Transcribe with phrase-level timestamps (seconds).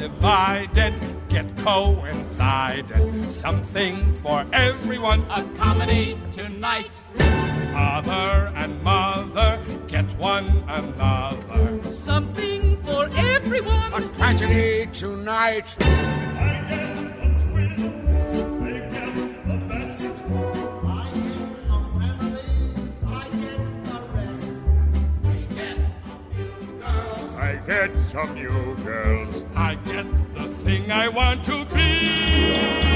[0.00, 0.94] divided
[1.28, 3.30] get coincided.
[3.30, 5.20] Something for everyone.
[5.30, 6.96] A comedy tonight.
[7.72, 11.90] Father and mother get one another.
[11.90, 13.92] Something for everyone.
[13.92, 15.68] A tragedy tonight.
[27.70, 29.44] Get some new girls.
[29.54, 32.89] I get the thing I want to be.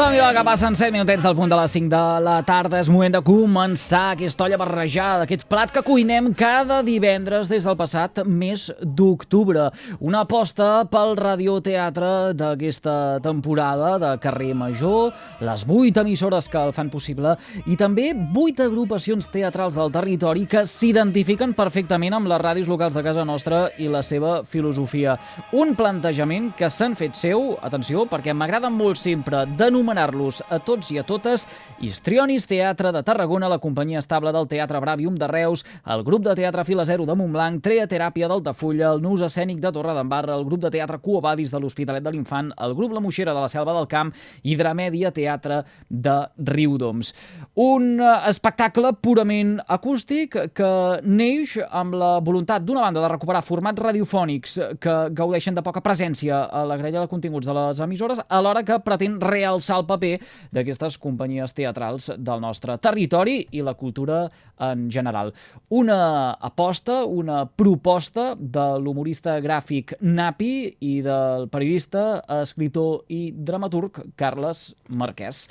[0.00, 2.78] Som-hi, que passen 7 minutets del punt de les 5 de la tarda.
[2.80, 7.76] És moment de començar aquesta olla barrejada, aquest plat que cuinem cada divendres des del
[7.76, 9.66] passat mes d'octubre.
[10.00, 15.12] Una aposta pel radioteatre d'aquesta temporada de Carrer Major,
[15.44, 20.64] les 8 emissores que el fan possible i també 8 agrupacions teatrals del territori que
[20.64, 25.18] s'identifiquen perfectament amb les ràdios locals de casa nostra i la seva filosofia.
[25.52, 29.44] Un plantejament que s'han fet seu, atenció, perquè m'agrada molt sempre
[29.90, 31.46] d'anomenar-los a tots i a totes
[31.82, 36.34] Histrionis Teatre de Tarragona, la companyia estable del Teatre Bravium de Reus, el grup de
[36.36, 40.60] teatre Fila Zero de Montblanc, Trea Teràpia d'Altafulla, el Nus Escènic de Torredembarra, el grup
[40.62, 43.88] de teatre Cuobadis de l'Hospitalet de l'Infant, el grup La Moixera de la Selva del
[43.90, 44.12] Camp
[44.44, 46.16] i Dramèdia Teatre de
[46.52, 47.14] Riudoms.
[47.56, 53.82] Un eh, espectacle purament acústic que neix amb la voluntat, d'una banda, de recuperar formats
[53.82, 58.62] radiofònics que gaudeixen de poca presència a la grella de continguts de les emissores, alhora
[58.66, 60.12] que pretén realçar el paper
[60.54, 64.22] d'aquestes companyies teatrals del nostre territori i la cultura
[64.60, 65.32] en general.
[65.68, 74.70] Una aposta, una proposta de l'humorista gràfic Napi i del periodista, escritor i dramaturg Carles
[74.88, 75.46] Marquès.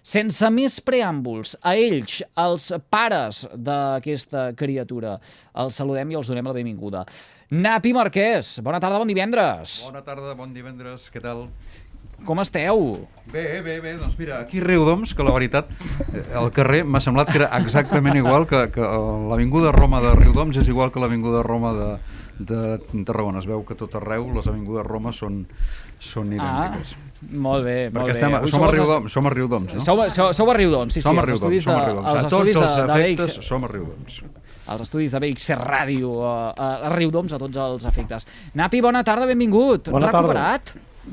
[0.00, 5.18] Sense més preàmbuls, a ells, els pares d'aquesta criatura,
[5.60, 7.02] els saludem i els donem la benvinguda.
[7.52, 9.76] Napi Marquès, bona tarda, bon divendres.
[9.84, 11.50] Bona tarda, bon divendres, què tal?
[12.26, 13.06] Com esteu?
[13.32, 15.68] Bé, bé, bé, doncs mira, aquí Riudoms, que la veritat,
[16.12, 18.82] eh, el carrer m'ha semblat que era exactament igual que, que
[19.30, 21.90] l'avinguda Roma de Riudoms és igual que l'avinguda Roma de,
[22.50, 23.38] de Tarragona.
[23.40, 25.44] Es veu que tot arreu les avingudes Roma són,
[26.02, 26.96] són idèntiques.
[26.98, 28.18] Ah, molt bé, molt Perquè bé.
[28.18, 29.80] estem, Avui som, a Riudoms, som a Riudoms, no?
[29.86, 31.86] Sou, sou, sou a Riudoms, sí, som sí, a els Riudoms, estudis som a de,
[31.86, 32.06] Riudoms.
[32.10, 34.20] els A tots estudis els de, de efectes BX, som a Riudoms.
[34.70, 36.36] els estudis de BX Ràdio a,
[36.86, 38.26] a Riudoms a tots els efectes.
[38.58, 39.88] Napi, bona tarda, benvingut.
[39.94, 40.48] Bona tarda.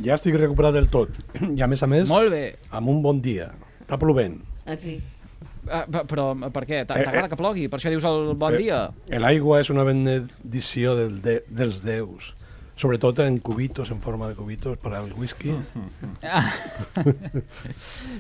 [0.04, 1.10] Ja estic recuperat del tot.
[1.56, 2.56] I a més a més, Molt bé.
[2.72, 3.52] amb un bon dia.
[3.86, 4.42] Està plovent.
[5.68, 6.86] Uh, però per què?
[6.88, 7.30] T'a- Eh, T'agrada eh.
[7.30, 7.68] que plogui?
[7.68, 8.90] Per això dius el bon Eh, dia?
[9.20, 12.34] L'aigua és una benedició del de, dels déus.
[12.78, 15.52] Sobretot en cubitos, en forma de cubitos, per al whisky.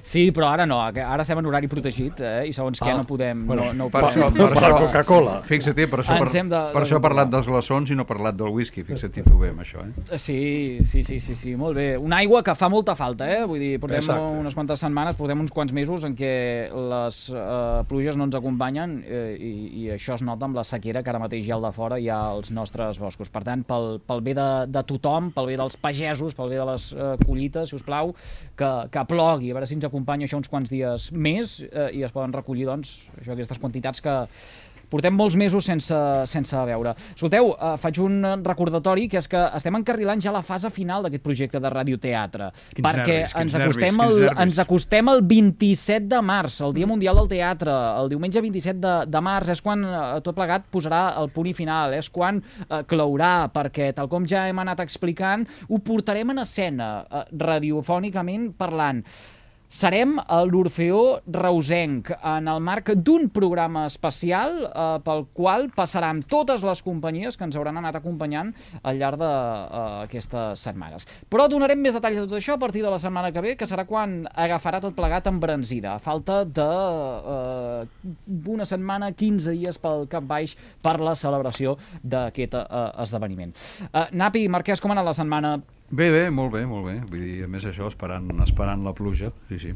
[0.01, 2.47] Sí, però ara no, ara estem en horari protegit eh?
[2.49, 3.43] i segons què Ah, no podem...
[3.47, 5.33] bueno, no, no Per podem per Per això, Coca-Cola.
[5.47, 8.05] Fixa't, per això, per, hem de- per de això he parlat dels glaçons i no
[8.05, 8.83] he parlat del whisky.
[8.87, 10.17] Fixa't tu bé amb això, eh?
[10.17, 10.39] Sí,
[10.87, 11.87] sí, sí, sí, sí, molt bé.
[11.99, 13.43] Una aigua que fa molta falta, eh?
[13.49, 14.39] Vull dir, portem Exacte.
[14.41, 16.33] unes quantes setmanes, portem uns quants mesos en què
[16.71, 19.53] les eh, pluges no ens acompanyen eh, i,
[19.83, 21.99] i això es nota amb la sequera que ara mateix hi ha al de fora
[21.99, 23.29] i hi ha als nostres boscos.
[23.33, 26.67] Per tant, pel, pel bé de, de tothom, pel bé dels pagesos, pel bé de
[26.71, 28.13] les eh, collites, si us plau,
[28.59, 32.05] que, que plogui, a veure si ens acompanya això uns quants dies més eh, i
[32.07, 34.17] es poden recollir, doncs, això, aquestes quantitats que,
[34.89, 35.97] Portem molts mesos sense,
[36.31, 36.93] sense veure.
[37.13, 41.23] Escolteu, eh, faig un recordatori, que és que estem encarrilant ja la fase final d'aquest
[41.23, 42.49] projecte de radioteatre.
[42.73, 44.41] Quins perquè nervis, ens, nervis, acostem quins al, nervis.
[44.45, 47.75] ens acostem al 27 de març, el Dia Mundial del Teatre.
[48.01, 51.55] El diumenge 27 de, de març és quan eh, tot plegat posarà el punt i
[51.57, 56.45] final, és quan eh, clourà, perquè tal com ja hem anat explicant, ho portarem en
[56.45, 59.03] escena, eh, radiofònicament parlant.
[59.67, 66.63] Serem a l'Orfeó Reusenc en el marc d'un programa especial eh, pel qual passaran totes
[66.63, 71.07] les companyies que ens hauran anat acompanyant al llarg d'aquestes setmanes.
[71.27, 73.67] Però donarem més detalls de tot això a partir de la setmana que ve, que
[73.67, 76.71] serà quan agafarà tot plegat embranzida, a falta de
[77.35, 78.15] eh,
[78.47, 83.51] una setmana, 15 dies pel cap baix per la celebració d'aquest eh, esdeveniment.
[83.91, 85.57] Eh, Napi, Marquès, com ha anat la setmana?
[85.89, 86.97] Bé, bé, molt bé, molt bé.
[87.07, 89.73] Vull dir, a més això, esperant, esperant la pluja, sí, sí.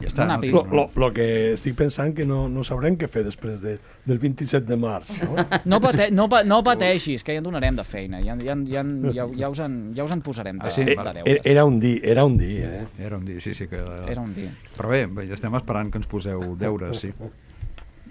[0.00, 0.30] Ja està, no?
[0.32, 0.48] Napi.
[0.52, 3.74] Lo, lo, lo que estic pensant que no, no sabrem què fer després de,
[4.08, 5.10] del 27 de març.
[5.24, 5.34] No?
[5.72, 8.20] No, pate no, no pateixis, que ja en donarem de feina.
[8.24, 10.84] Ja, ja, ja, ja, ja, us, en, ja us en posarem de, Ah, sí?
[10.88, 11.26] de Eh, deures.
[11.26, 12.86] era, era un dia, era un dia, eh?
[12.98, 13.76] Era un dia, sí, sí que...
[14.08, 14.52] Era un dia.
[14.78, 17.12] Però bé, bé, ja estem esperant que ens poseu deures, sí.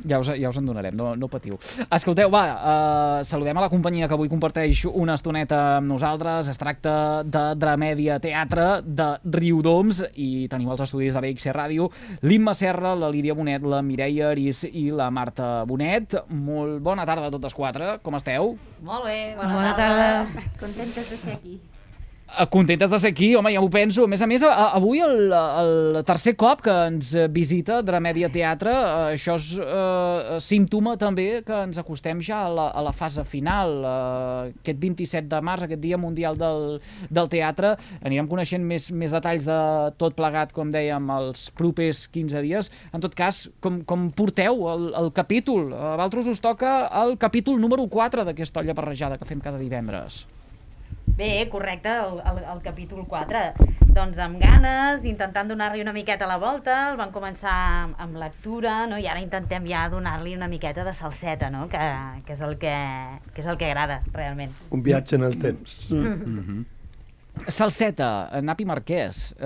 [0.07, 1.57] Ja us, ja us en donarem, no, no patiu.
[1.91, 6.47] Escolteu, va, uh, saludem a la companyia que avui comparteix una estoneta amb nosaltres.
[6.47, 11.89] Es tracta de Dramèdia Teatre de Riudoms i tenim els estudis de BXC Ràdio
[12.21, 16.15] l'Imma Serra, la Lídia Bonet, la Mireia Aris i la Marta Bonet.
[16.29, 17.97] Molt bona tarda a totes quatre.
[18.03, 18.55] Com esteu?
[18.85, 20.07] Molt bé, bona, Bona tarda.
[20.23, 20.47] tarda.
[20.59, 21.59] Contentes de ser aquí.
[22.37, 24.03] Eh, Contentes de ser aquí, home, ja m'ho penso.
[24.05, 29.15] A més a més, avui el, el tercer cop que ens visita Dramèdia Teatre, eh,
[29.15, 33.75] això és eh, símptoma també que ens acostem ja a la, a la fase final.
[33.81, 36.79] Eh, aquest 27 de març, aquest dia mundial del,
[37.09, 39.59] del teatre, anirem coneixent més, més detalls de
[40.01, 42.73] tot plegat, com dèiem, els propers 15 dies.
[42.93, 45.71] En tot cas, com, com porteu el, el capítol?
[45.73, 50.27] A vosaltres us toca el capítol número 4 d'aquesta olla barrejada que fem cada divendres.
[51.19, 53.39] Bé, correcte, el, el, el capítol 4.
[53.91, 58.85] Doncs amb ganes, intentant donar-li una miqueta la volta, el van començar amb, amb lectura,
[58.87, 58.95] no?
[58.95, 61.65] i ara intentem ja donar-li una miqueta de salseta, no?
[61.67, 61.83] que,
[62.23, 62.71] que, és el que,
[63.33, 64.55] que és el que agrada, realment.
[64.71, 65.81] Un viatge en el temps.
[67.47, 69.33] Salseta, eh, Napi Marquès.
[69.39, 69.45] Uh,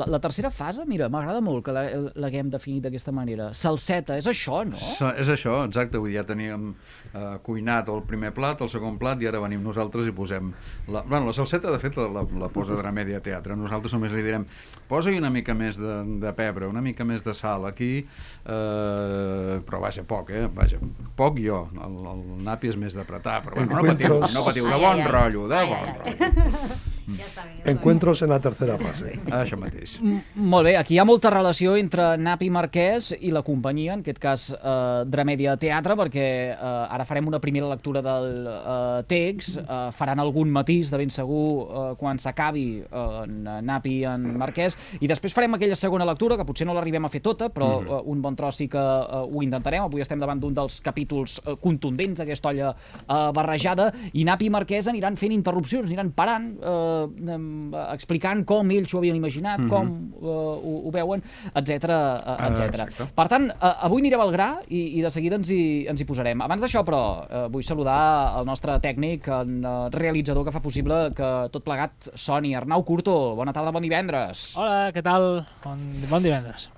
[0.00, 3.50] la, la tercera fase, mira, m'agrada molt que la- l'haguem definit d'aquesta manera.
[3.56, 4.76] Salseta, és això, no?
[4.98, 6.70] So, és això, exacte, vull dir, ja teníem
[7.14, 10.52] eh, cuinat el primer plat, el segon plat, i ara venim nosaltres i posem...
[10.88, 13.56] La, bueno, la salseta, de fet, la, la, la posa Dramèdia Teatre.
[13.56, 14.44] Nosaltres només li direm,
[14.90, 18.02] posa-hi una mica més de, de pebre, una mica més de sal aquí,
[18.44, 20.46] eh, però vaja, poc, eh?
[20.52, 20.78] Vaja,
[21.16, 21.64] poc jo.
[21.78, 25.48] El, el napi és més d'apretar, però bueno, no patiu, no patiu, de bon rotllo,
[25.48, 26.96] de bon rotllo.
[27.08, 27.72] Ja està bé, ja està bé.
[27.72, 29.14] Encuentros en la tercera fase.
[29.32, 29.96] Això mateix.
[30.02, 34.02] M molt bé, aquí hi ha molta relació entre Napi Marquès i la companyia, en
[34.04, 36.56] aquest cas eh, Dramèdia Teatre, perquè eh,
[36.96, 41.48] ara farem una primera lectura del eh, text, eh, faran algun matís, de ben segur,
[41.64, 46.36] eh, quan s'acabi eh, en Napi i en Marquès, i després farem aquella segona lectura,
[46.38, 49.22] que potser no l'arribem a fer tota, però eh, un bon tros sí que eh,
[49.24, 49.86] ho intentarem.
[49.88, 54.54] Avui estem davant d'un dels capítols eh, contundents d'aquesta olla eh, barrejada, i Napi i
[54.54, 57.48] Marquès aniran fent interrupcions, aniran parant, eh, em,
[57.94, 61.24] explicant com ells s'ho havien imaginat, com eh, ho, ho veuen,
[61.54, 62.68] etc etc.
[62.68, 63.08] exacte.
[63.16, 65.60] Per tant, eh, avui anirem al gra i, i de seguida ens hi,
[65.90, 66.42] ens hi posarem.
[66.44, 68.00] Abans d'això, però, eh, vull saludar
[68.40, 72.54] el nostre tècnic, el eh, realitzador que fa possible que tot plegat soni.
[72.58, 74.50] Arnau Curto, bona tarda, bon divendres.
[74.58, 75.30] Hola, què tal?
[75.64, 76.68] Bon, bon divendres.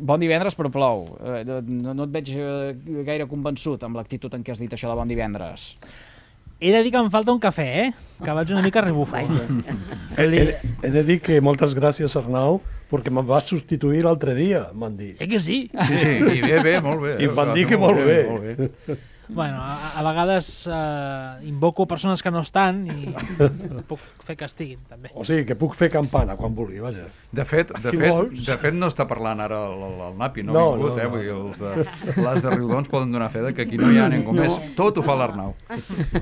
[0.00, 1.04] Bon divendres, però plou.
[1.20, 4.90] Eh, no, no et veig eh, gaire convençut amb l'actitud en què has dit això
[4.90, 5.74] de bon divendres.
[6.60, 7.88] He de dir que em falta un cafè, eh?
[8.20, 9.16] Que vaig una mica rebufo.
[9.16, 10.42] He, he,
[10.84, 12.60] he de dir que moltes gràcies, Arnau,
[12.90, 15.16] perquè me'n vas substituir l'altre dia, m'han dit.
[15.22, 15.62] Eh que sí?
[15.88, 16.02] Sí,
[16.36, 17.14] i bé, bé, molt bé.
[17.22, 18.98] I em van dir que molt bé.
[19.32, 23.12] Bueno, a, a vegades eh, invoco persones que no estan i
[23.90, 25.10] puc fer que estiguin, també.
[25.14, 27.06] O sigui, que puc fer campana quan vulgui, vaja.
[27.30, 28.44] De fet, de, Si fet, vols.
[28.46, 30.98] de fet no està parlant ara el, el, el Napi, no, No, ha vingut, no,
[30.98, 31.04] eh?
[31.04, 31.10] no.
[31.14, 34.00] Vull dir, els de, les de Riudons poden donar fe de que aquí no hi
[34.02, 34.56] ha ningú més.
[34.78, 35.54] Tot ho fa l'Arnau.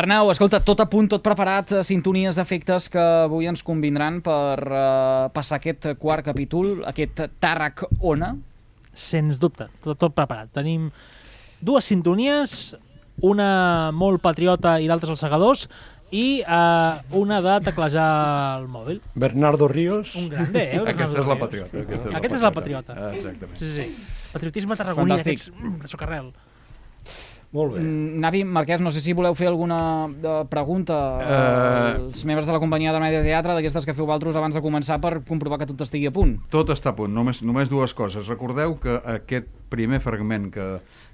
[0.00, 4.58] Arnau, escolta, tot a punt, tot preparat, eh, sintonies d'efectes que avui ens convindran per
[4.62, 8.34] eh, passar aquest quart capítol, aquest Tàrrac Ona.
[8.96, 10.48] Sens dubte, tot, tot preparat.
[10.56, 10.86] Tenim
[11.60, 12.74] dues sintonies,
[13.24, 15.66] una molt patriota i l'altra els segadors,
[16.14, 18.08] i eh, una de teclejar
[18.60, 19.00] el mòbil.
[19.14, 20.14] Bernardo Ríos.
[20.16, 20.76] Un grande, eh?
[20.78, 21.40] el Aquesta és Bernardo la Ríos.
[21.48, 21.78] patriota.
[21.82, 22.94] Aquesta és, Aquest és la patriota.
[22.96, 23.58] Ah, exactament.
[23.58, 24.30] Sí, sí, sí.
[24.36, 25.40] Patriotisme tarragoní Fantàstic.
[25.40, 26.30] d'aquests mm, de socarrel.
[27.56, 27.80] Molt bé.
[27.80, 29.78] Mm, Navi, Marquès, no sé si voleu fer alguna
[30.12, 34.36] eh, pregunta Eh, als membres de la companyia de Media Teatre, d'aquestes que feu vosaltres
[34.36, 36.36] abans de començar per comprovar que tot estigui a punt.
[36.52, 38.28] Tot està a punt, només, només dues coses.
[38.28, 40.66] Recordeu que aquest primer fragment que,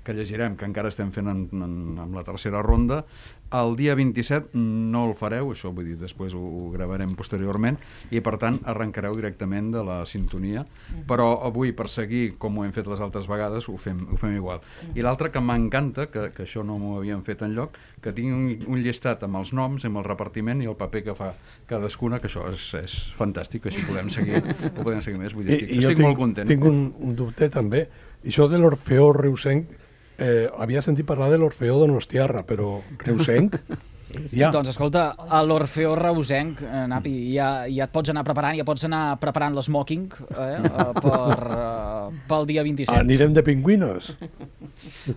[0.05, 3.05] que llegirem, que encara estem fent en, en, en la tercera ronda,
[3.53, 7.79] el dia 27 no el fareu, això vull dir, després ho, ho gravarem posteriorment,
[8.11, 10.65] i per tant arrencareu directament de la sintonia,
[11.09, 14.37] però avui, per seguir com ho hem fet les altres vegades, ho fem, ho fem
[14.39, 14.63] igual.
[14.95, 18.35] I l'altre que m'encanta, que, que això no m'ho havíem fet en lloc, que tingui
[18.35, 21.33] un, un llistat amb els noms, amb el repartiment i el paper que fa
[21.71, 24.43] cadascuna, que això és, és fantàstic, així podem seguir,
[24.73, 26.49] ho podem seguir més, vull dir, estic, jo estic tinc, molt content.
[26.49, 27.87] tinc un, un dubte també.
[28.23, 29.82] I això de l'Orfeó Reusenc,
[30.23, 33.59] eh, havia sentit parlar de l'Orfeó Donostiarra, però Reusenc,
[34.33, 34.51] ja.
[34.53, 38.85] Doncs escolta, a l'Orfeó Reusenc, eh, Napi, ja, ja et pots anar preparant, ja pots
[38.89, 42.99] anar preparant l'esmoking eh, eh, per, eh, pel dia 27.
[43.01, 44.13] Anirem de pingüinos.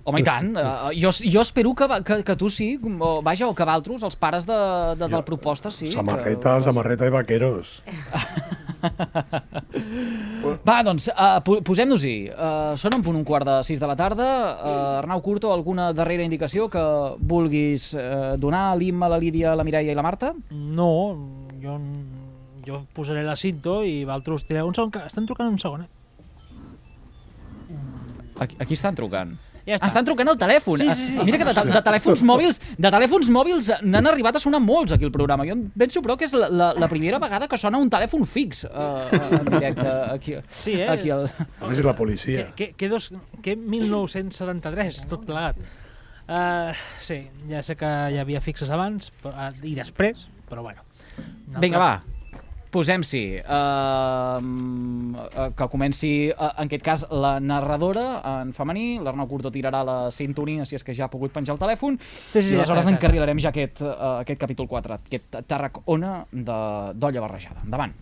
[0.04, 0.52] Home, i tant.
[0.56, 4.18] Uh, jo, jo espero que, que, que tu sí, o, vaja, o que valtros, els
[4.20, 4.60] pares de,
[5.00, 5.92] de, del proposta, sí.
[5.96, 7.80] Samarreta, samarreta de vaqueros.
[10.66, 12.16] Va, doncs, uh, po posem-nos-hi.
[12.32, 14.28] Uh, són en punt un quart de sis de la tarda.
[14.56, 16.84] Uh, Arnau Curto, alguna darrera indicació que
[17.20, 20.34] vulguis uh, donar a l'Imma, la Lídia, la Mireia i la Marta?
[20.52, 20.92] No,
[21.64, 21.80] jo,
[22.68, 25.92] jo posaré la cinto i vosaltres tireu un segon, estan trucant un segon, eh?
[28.36, 29.38] A, a qui estan trucant?
[29.66, 29.90] Ja està.
[29.90, 30.78] Estan trucant al telèfon.
[30.78, 31.24] Sí, sí, sí.
[31.26, 35.08] Mira que de, de, telèfons mòbils de telèfons mòbils n'han arribat a sonar molts aquí
[35.08, 35.48] al programa.
[35.50, 38.66] Jo penso, però, que és la, la, la primera vegada que sona un telèfon fix
[38.70, 40.90] uh, en directe aquí, Sí, eh?
[40.92, 41.26] aquí al...
[41.26, 42.50] A més, és la policia.
[42.58, 43.10] Que, que, dos,
[43.42, 45.58] que 1973, tot plegat.
[46.26, 50.86] Uh, sí, ja sé que hi havia fixes abans però, uh, i després, però bueno.
[51.62, 52.15] Vinga, va.
[52.76, 53.40] Posem-s'hi.
[53.40, 54.42] Uh,
[55.56, 58.98] que comenci, uh, en aquest cas, la narradora en femení.
[59.00, 61.96] L'Arnau Curto tirarà la sintonia si és que ja ha pogut penjar el telèfon.
[62.34, 66.26] Sí, sí, I aleshores ja encarrilarem ja aquest, uh, aquest capítol 4, aquest Tàrrec Ona
[66.34, 67.64] de- d'olla barrejada.
[67.64, 67.96] Endavant.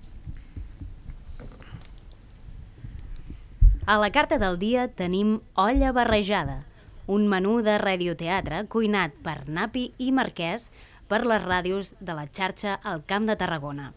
[3.85, 6.63] A la carta del dia tenim Olla barrejada,
[7.05, 10.71] un menú de radioteatre cuinat per Napi i Marquès
[11.07, 13.91] per les ràdios de la xarxa al Camp de Tarragona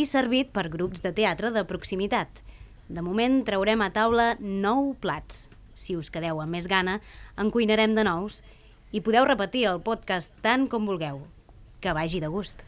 [0.00, 2.40] i servit per grups de teatre de proximitat.
[2.88, 5.46] De moment traurem a taula nou plats.
[5.76, 6.98] Si us quedeu amb més gana,
[7.36, 8.40] en cuinarem de nous
[8.92, 11.22] i podeu repetir el podcast tant com vulgueu.
[11.80, 12.64] Que vagi de gust.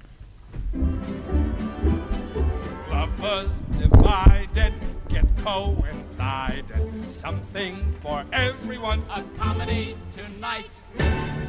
[2.92, 4.76] Lovers divided
[5.12, 6.64] get coincided.
[7.08, 9.02] Something for everyone.
[9.10, 10.74] A comedy tonight.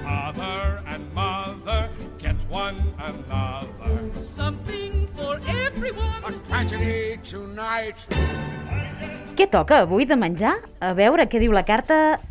[0.03, 1.89] Father and mother
[2.23, 3.99] get one another.
[4.21, 6.23] Something for everyone.
[6.23, 7.99] A tragedy tonight.
[9.35, 10.55] Què toca avui de menjar?
[10.79, 12.21] A veure què diu la carta...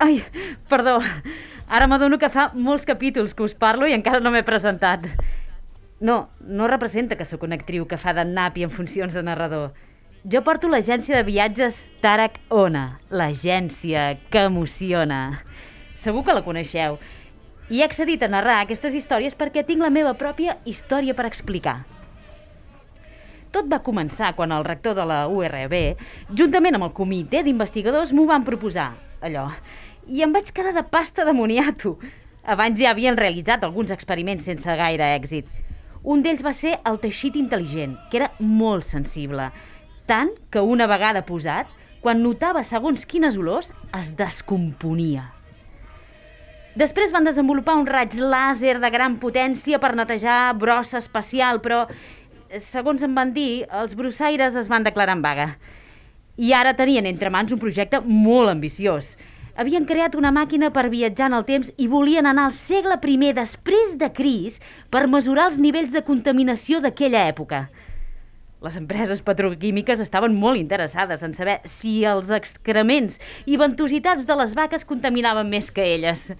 [0.00, 0.22] Ai,
[0.70, 0.96] perdó.
[1.68, 5.04] Ara m'adono que fa molts capítols que us parlo i encara no m'he presentat.
[6.00, 9.74] No, no representa que sóc una actriu que fa de napi en funcions de narrador.
[10.24, 15.42] Jo porto l'agència de viatges Tarak Ona, l'agència que emociona.
[16.00, 16.96] Segur que la coneixeu.
[17.68, 21.80] I he accedit a narrar aquestes històries perquè tinc la meva pròpia història per explicar.
[23.50, 25.74] Tot va començar quan el rector de la URB,
[26.38, 28.92] juntament amb el comitè d'investigadors, m'ho van proposar,
[29.24, 29.48] allò.
[30.06, 31.96] I em vaig quedar de pasta de moniato.
[32.46, 35.48] Abans ja havien realitzat alguns experiments sense gaire èxit.
[36.06, 39.48] Un d'ells va ser el teixit intel·ligent, que era molt sensible.
[40.06, 41.66] Tant que una vegada posat,
[42.04, 45.32] quan notava segons quines olors, es descomponia.
[46.76, 51.86] Després van desenvolupar un raig làser de gran potència per netejar brossa espacial, però,
[52.60, 55.46] segons em van dir, els brossaires es van declarar en vaga.
[56.36, 59.14] I ara tenien entre mans un projecte molt ambiciós.
[59.56, 63.32] Havien creat una màquina per viatjar en el temps i volien anar al segle I
[63.32, 67.70] després de Cris per mesurar els nivells de contaminació d'aquella època.
[68.60, 74.54] Les empreses petroquímiques estaven molt interessades en saber si els excrements i ventositats de les
[74.54, 76.32] vaques contaminaven més que elles.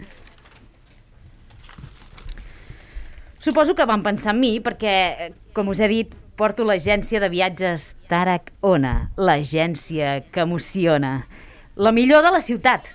[3.47, 7.29] Suposo que van pensar en mi perquè, eh, com us he dit, porto l'agència de
[7.31, 11.29] viatges Tarak Ona, l'agència que emociona.
[11.77, 12.89] La millor de la ciutat.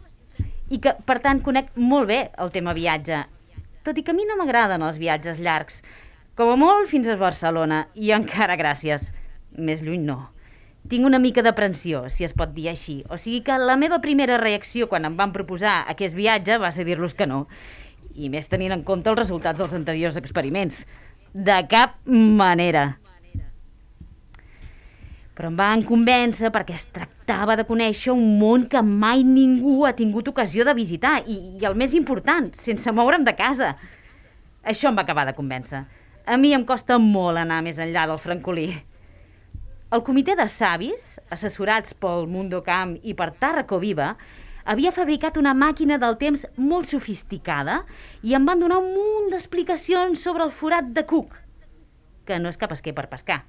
[0.68, 3.22] I que, per tant, conec molt bé el tema viatge.
[3.88, 5.80] Tot i que a mi no m'agraden els viatges llargs.
[6.36, 9.08] Com a molt fins a Barcelona, i encara gràcies.
[9.56, 10.20] Més lluny no.
[10.92, 13.06] Tinc una mica d'aprensió, si es pot dir així.
[13.08, 16.84] O sigui que la meva primera reacció quan em van proposar aquest viatge va ser
[16.84, 17.46] dir-los que no.
[18.16, 20.84] I més tenint en compte els resultats dels anteriors experiments.
[21.32, 22.98] De cap manera.
[25.38, 29.96] Però em van convèncer perquè es tractava de conèixer un món que mai ningú ha
[29.98, 33.72] tingut ocasió de visitar i, i el més important, sense moure'm de casa.
[34.62, 35.86] Això em va acabar de convèncer.
[36.28, 38.68] A mi em costa molt anar més enllà del francolí.
[39.92, 44.14] El comitè de savis, assessorats pel Mundo Camp i per Tàrraco Viva,
[44.66, 47.82] havia fabricat una màquina del temps molt sofisticada
[48.24, 51.36] i em van donar un munt d'explicacions sobre el forat de Cook,
[52.26, 53.44] que no és cap esquer per pescar,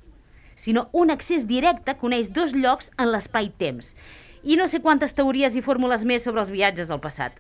[0.57, 3.95] sinó un accés directe coneix dos llocs en l'espai-temps
[4.43, 7.37] i no sé quantes teories i fórmules més sobre els viatges del passat.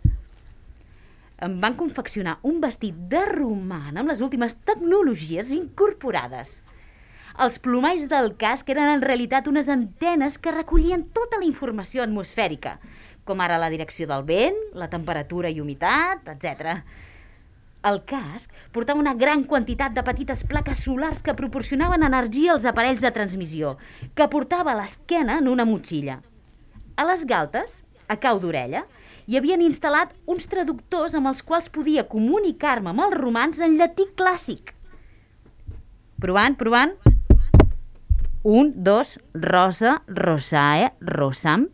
[1.42, 6.60] Em van confeccionar un vestit de roman amb les últimes tecnologies incorporades.
[7.42, 12.76] Els plomalls del casc eren en realitat unes antenes que recollien tota la informació atmosfèrica,
[13.24, 16.82] com ara la direcció del vent, la temperatura i humitat, etc.
[17.86, 23.02] El casc portava una gran quantitat de petites plaques solars que proporcionaven energia als aparells
[23.02, 23.76] de transmissió,
[24.14, 26.20] que portava a l'esquena en una motxilla.
[26.94, 28.84] A les galtes, a cau d'orella,
[29.26, 34.06] hi havien instal·lat uns traductors amb els quals podia comunicar-me amb els romans en llatí
[34.18, 34.74] clàssic.
[36.22, 36.94] Provant, provant.
[38.42, 41.68] Un, dos, rosa, rosae, rosam.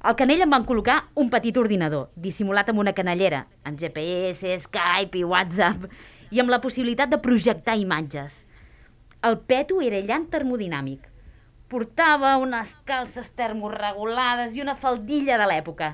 [0.00, 5.20] Al canell em van col·locar un petit ordinador, dissimulat amb una canellera, amb GPS, Skype
[5.20, 5.84] i WhatsApp,
[6.32, 8.46] i amb la possibilitat de projectar imatges.
[9.20, 11.04] El peto era llant termodinàmic.
[11.68, 15.92] Portava unes calces termorregulades i una faldilla de l'època.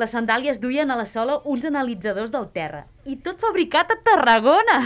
[0.00, 2.86] Les sandàlies duien a la sola uns analitzadors del terra.
[3.04, 4.78] I tot fabricat a Tarragona!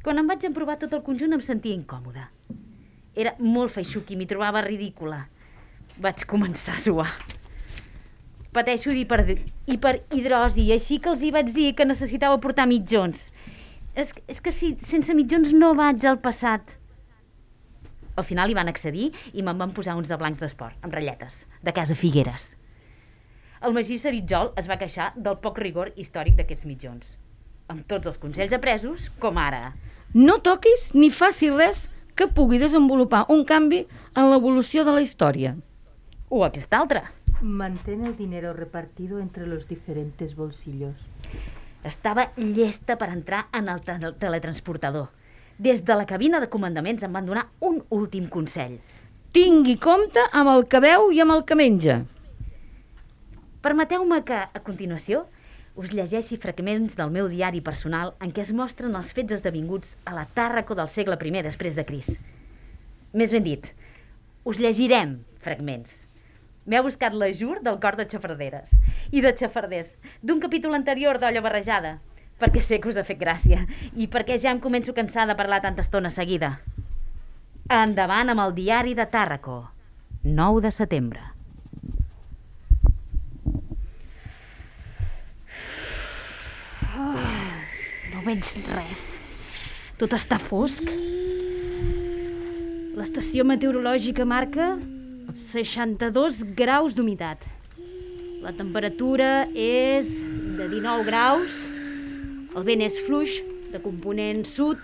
[0.00, 2.30] Quan em vaig emprovar tot el conjunt em sentia incòmoda.
[3.12, 5.26] Era molt feixuc i m'hi trobava ridícula.
[5.98, 7.10] Vaig començar a suar.
[8.54, 13.28] Pateixo hiperhidrosi, així que els hi vaig dir que necessitava portar mitjons.
[13.98, 16.78] És, és que si sense mitjons no vaig al passat.
[18.18, 21.44] Al final hi van accedir i me'n van posar uns de blancs d'esport, amb ratlletes,
[21.62, 22.48] de casa Figueres.
[23.58, 27.16] El Magí Seritzol es va queixar del poc rigor històric d'aquests mitjons.
[27.68, 29.72] Amb tots els consells apresos, com ara.
[30.14, 35.58] No toquis ni facis res que pugui desenvolupar un canvi en l'evolució de la història.
[36.28, 37.02] O aquest altre.
[37.40, 40.96] Mantén el dinero repartido entre los diferentes bolsillos.
[41.84, 45.08] Estava llesta per entrar en el te- teletransportador.
[45.58, 48.78] Des de la cabina de comandaments em van donar un últim consell.
[49.32, 52.00] Tingui compte amb el que veu i amb el que menja.
[53.62, 55.26] Permeteu-me que, a continuació,
[55.78, 60.14] us llegeixi fragments del meu diari personal en què es mostren els fets esdevinguts a
[60.14, 62.18] la Tàrraco del segle I després de Cris.
[63.14, 63.66] Més ben dit,
[64.44, 66.07] us llegirem fragments.
[66.68, 68.74] M'he buscat l'ajur del cor de xafarderes
[69.08, 71.94] i de xafarders d'un capítol anterior d'Olla Barrejada,
[72.36, 73.62] perquè sé que us ha fet gràcia
[73.96, 76.58] i perquè ja em començo cansada de parlar tanta estona seguida.
[77.72, 79.62] Endavant amb el diari de Tàrraco,
[80.24, 81.24] 9 de setembre.
[88.12, 88.44] No veig
[88.74, 89.06] res.
[89.96, 90.84] Tot està fosc.
[92.98, 94.74] L'estació meteorològica marca
[95.38, 97.44] 62 graus d'humitat.
[98.42, 100.08] La temperatura és
[100.58, 101.54] de 19 graus.
[102.58, 103.38] El vent és fluix,
[103.70, 104.82] de component sud.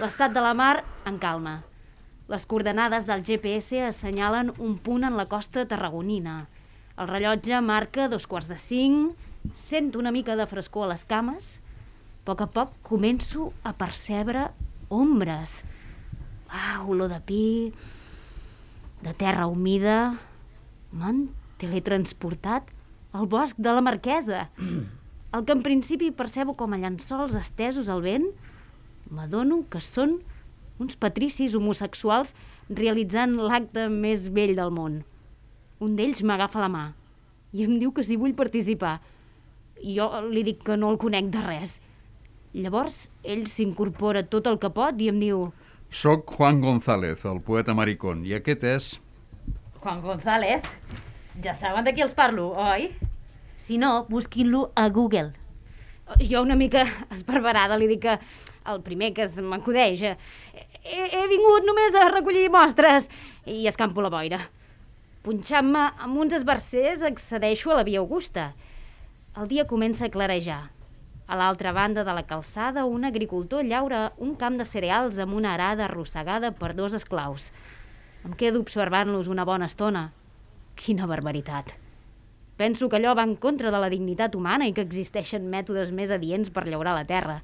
[0.00, 1.56] L'estat de la mar en calma.
[2.30, 6.46] Les coordenades del GPS assenyalen un punt en la costa tarragonina.
[6.96, 9.18] El rellotge marca dos quarts de cinc.
[9.54, 11.56] Sento una mica de frescor a les cames.
[11.58, 14.50] A poc a poc començo a percebre
[14.88, 15.64] ombres.
[16.46, 17.72] Ah, olor de pi,
[19.04, 20.18] de terra humida.
[20.92, 21.28] M'han
[21.60, 22.68] teletransportat
[23.12, 24.48] al bosc de la Marquesa.
[25.34, 28.26] El que en principi percebo com a llençols estesos al vent,
[29.14, 30.18] m'adono que són
[30.82, 32.32] uns patricis homosexuals
[32.70, 35.02] realitzant l'acte més vell del món.
[35.80, 36.84] Un d'ells m'agafa la mà
[37.52, 38.98] i em diu que si vull participar.
[39.80, 41.78] Jo li dic que no el conec de res.
[42.54, 45.48] Llavors, ell s'incorpora tot el que pot i em diu
[45.90, 48.84] Soc Juan González, el poeta maricón, i aquest és...
[49.82, 50.62] Juan González.
[51.42, 52.92] Ja saben de qui els parlo, oi?
[53.58, 55.32] Si no, busquin-lo a Google.
[56.22, 58.16] Jo una mica esparverada li dic que
[58.70, 60.06] el primer que es m'acudeix.
[60.06, 63.10] He, he vingut només a recollir mostres
[63.50, 64.44] i escampo la boira.
[65.26, 68.52] Punxant-me amb uns esbarzers accedeixo a la via Augusta.
[69.34, 70.68] El dia comença a clarejar.
[71.30, 75.52] A l'altra banda de la calçada, un agricultor llaura un camp de cereals amb una
[75.54, 77.44] arada arrossegada per dos esclaus.
[78.26, 80.08] Em quedo observant-los una bona estona.
[80.74, 81.70] Quina barbaritat.
[82.58, 86.10] Penso que allò va en contra de la dignitat humana i que existeixen mètodes més
[86.10, 87.36] adients per llaurar la terra.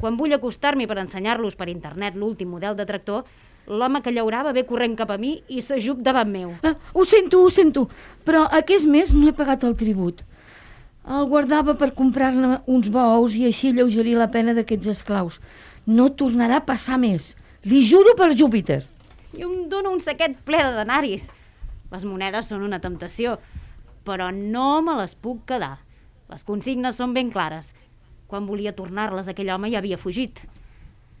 [0.00, 3.28] Quan vull acostar-m'hi per ensenyar-los per internet l'últim model de tractor,
[3.66, 6.56] l'home que llaurava ve corrent cap a mi i s'ajup davant meu.
[6.64, 7.90] Ah, ho sento, ho sento,
[8.24, 10.24] però aquest mes no he pagat el tribut.
[11.06, 15.36] El guardava per comprar-ne uns bous i així alleugerir la pena d'aquests esclaus.
[15.86, 17.28] No tornarà a passar més.
[17.62, 18.80] Li juro per Júpiter.
[19.38, 21.28] I em dona un saquet ple de denaris.
[21.92, 23.36] Les monedes són una temptació,
[24.02, 25.76] però no me les puc quedar.
[26.26, 27.70] Les consignes són ben clares.
[28.26, 30.42] Quan volia tornar-les, aquell home ja havia fugit.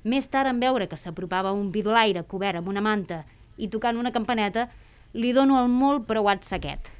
[0.02, 3.22] Més tard, en veure que s'apropava un bidolaire cobert amb una manta
[3.56, 4.66] i tocant una campaneta,
[5.14, 6.95] li dono el molt preuat saquet.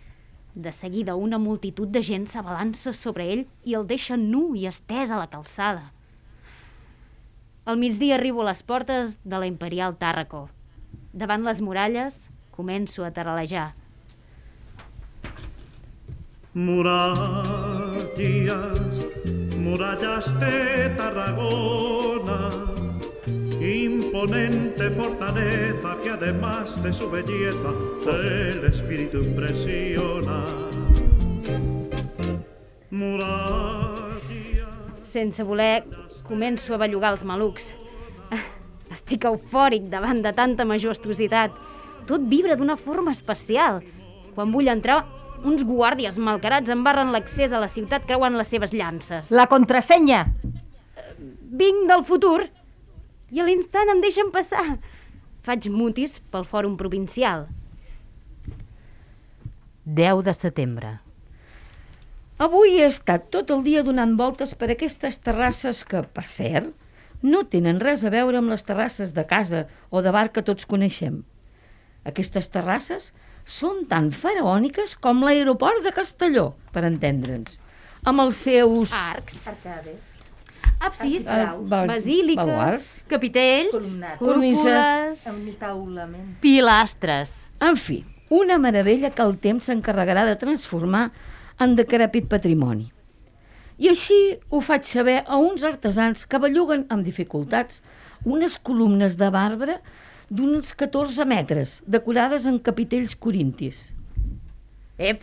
[0.56, 5.10] De seguida, una multitud de gent s'abalança sobre ell i el deixa nu i estès
[5.12, 5.92] a la calçada.
[7.68, 10.48] Al migdia arribo a les portes de la Imperial Tàrraco.
[11.12, 13.74] Davant les muralles, començo a taralejar.
[16.54, 18.16] Murallas,
[19.60, 22.40] murallas de Tarragona,
[23.66, 27.72] imponente fortaleza que además de su belleza
[28.06, 30.44] el espíritu impresiona.
[32.90, 34.22] Murallas.
[35.02, 35.84] Sense voler,
[36.28, 37.68] començo a bellugar els malucs.
[38.30, 38.44] Ah,
[38.92, 41.54] Estic eufòric davant de tanta majestuositat.
[42.06, 43.82] Tot vibra d'una forma especial.
[44.36, 45.02] Quan vull entrar,
[45.44, 49.30] uns guàrdies malcarats embarren l'accés a la ciutat creuant les seves llances.
[49.30, 50.26] La contrasenya!
[51.56, 52.44] Vinc del futur
[53.30, 54.78] i a l'instant em deixen passar.
[55.46, 57.44] faig mutis pel fòrum provincial.
[59.86, 60.88] 10 de setembre.
[62.42, 66.72] Avui he estat tot el dia donant voltes per aquestes terrasses que, per cert,
[67.22, 70.66] no tenen res a veure amb les terrasses de casa o de bar que tots
[70.72, 71.22] coneixem.
[72.10, 73.12] Aquestes terrasses
[73.46, 77.56] són tan faraòniques com l'aeroport de Castelló, per entendre'ns,
[78.02, 78.92] amb els seus...
[78.92, 80.15] Arcs, Arcades.
[80.80, 83.02] Absis, ba- basíliques, baluards.
[83.08, 84.18] capitells, Columnat.
[84.18, 85.18] Cornises.
[86.40, 87.32] pilastres.
[87.60, 91.10] En fi, una meravella que el temps s'encarregarà de transformar
[91.58, 92.90] en decrèpit patrimoni.
[93.78, 97.82] I així ho faig saber a uns artesans que belluguen amb dificultats
[98.24, 99.78] unes columnes de marbre
[100.28, 103.92] d'uns 14 metres, decorades en capitells corintis.
[104.98, 105.22] Ep,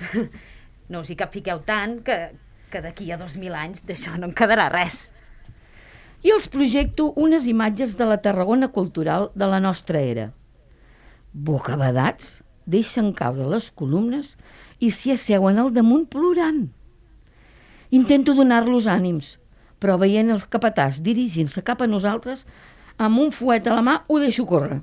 [0.90, 2.18] no us hi capfiqueu tant que,
[2.70, 5.10] que d'aquí a 2.000 anys d'això no en quedarà res.
[6.24, 10.30] I els projecto unes imatges de la Tarragona cultural de la nostra era.
[11.34, 14.38] Bocabadats deixen caure les columnes
[14.80, 16.70] i s'hi asseuen al damunt plorant.
[17.92, 19.34] Intento donar-los ànims,
[19.84, 22.46] però veient el capatàs dirigint-se cap a nosaltres,
[22.96, 24.80] amb un fuet a la mà ho deixo córrer.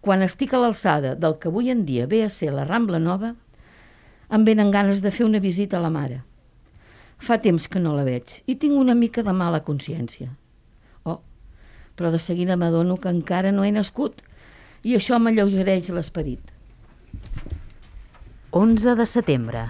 [0.00, 3.34] Quan estic a l'alçada del que avui en dia ve a ser la Rambla Nova,
[4.32, 6.22] em venen ganes de fer una visita a la mare.
[7.18, 10.37] Fa temps que no la veig i tinc una mica de mala consciència.
[11.98, 14.22] Però de seguida m'adono que encara no he nascut
[14.86, 16.54] i això m'alleugereix l'esperit.
[18.58, 19.66] 11 de setembre.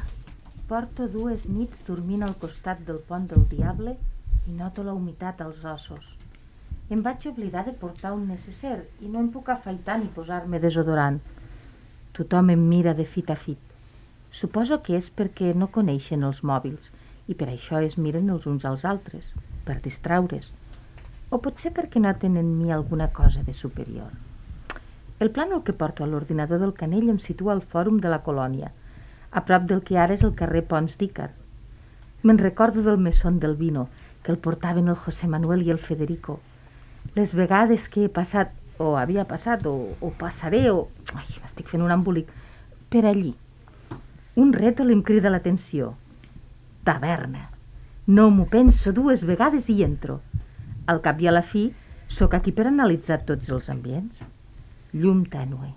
[0.69, 3.97] Porto dues nits dormint al costat del pont del Diable
[4.47, 6.13] i noto la humitat als ossos.
[6.93, 11.19] Em vaig oblidar de portar un necesser i no em puc afaitar ni posar-me desodorant.
[12.19, 13.61] Tothom em mira de fit a fit.
[14.31, 16.93] Suposo que és perquè no coneixen els mòbils
[17.29, 19.33] i per això es miren els uns als altres,
[19.65, 20.53] per distraure's.
[21.31, 24.13] O potser perquè noten en mi alguna cosa de superior.
[25.21, 28.71] El plànol que porto a l'ordinador del Canell em situa al fòrum de la colònia,
[29.31, 31.29] a prop del que ara és el carrer Pons d'Ícar.
[32.23, 33.89] Me'n recordo del mesón del vino,
[34.23, 36.39] que el portaven el José Manuel i el Federico.
[37.15, 40.89] Les vegades que he passat, o havia passat, o, o passaré, o...
[41.13, 42.33] Ai, m'estic fent un embolic.
[42.89, 43.35] Per allí.
[44.41, 45.93] Un rètol em crida l'atenció.
[46.89, 47.51] Taverna.
[48.07, 50.23] No m'ho penso dues vegades i entro.
[50.89, 51.67] Al cap i a la fi,
[52.09, 54.23] sóc aquí per analitzar tots els ambients.
[54.97, 55.69] Llum tènue.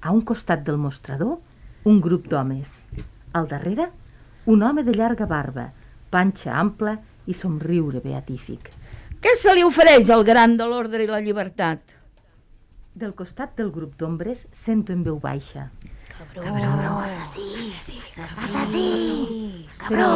[0.00, 1.36] A un costat del mostrador,
[1.84, 2.72] un grup d'homes.
[3.36, 3.90] Al darrere,
[4.48, 5.68] un home de llarga barba,
[6.08, 6.96] panxa ampla
[7.28, 8.72] i somriure beatífic.
[9.20, 11.82] Què se li ofereix al gran de l'ordre i la llibertat?
[12.98, 15.68] Del costat del grup d'ombres sento en veu baixa.
[16.08, 17.74] Cabró, assassí,
[18.24, 18.86] assassí,
[19.84, 20.08] Però,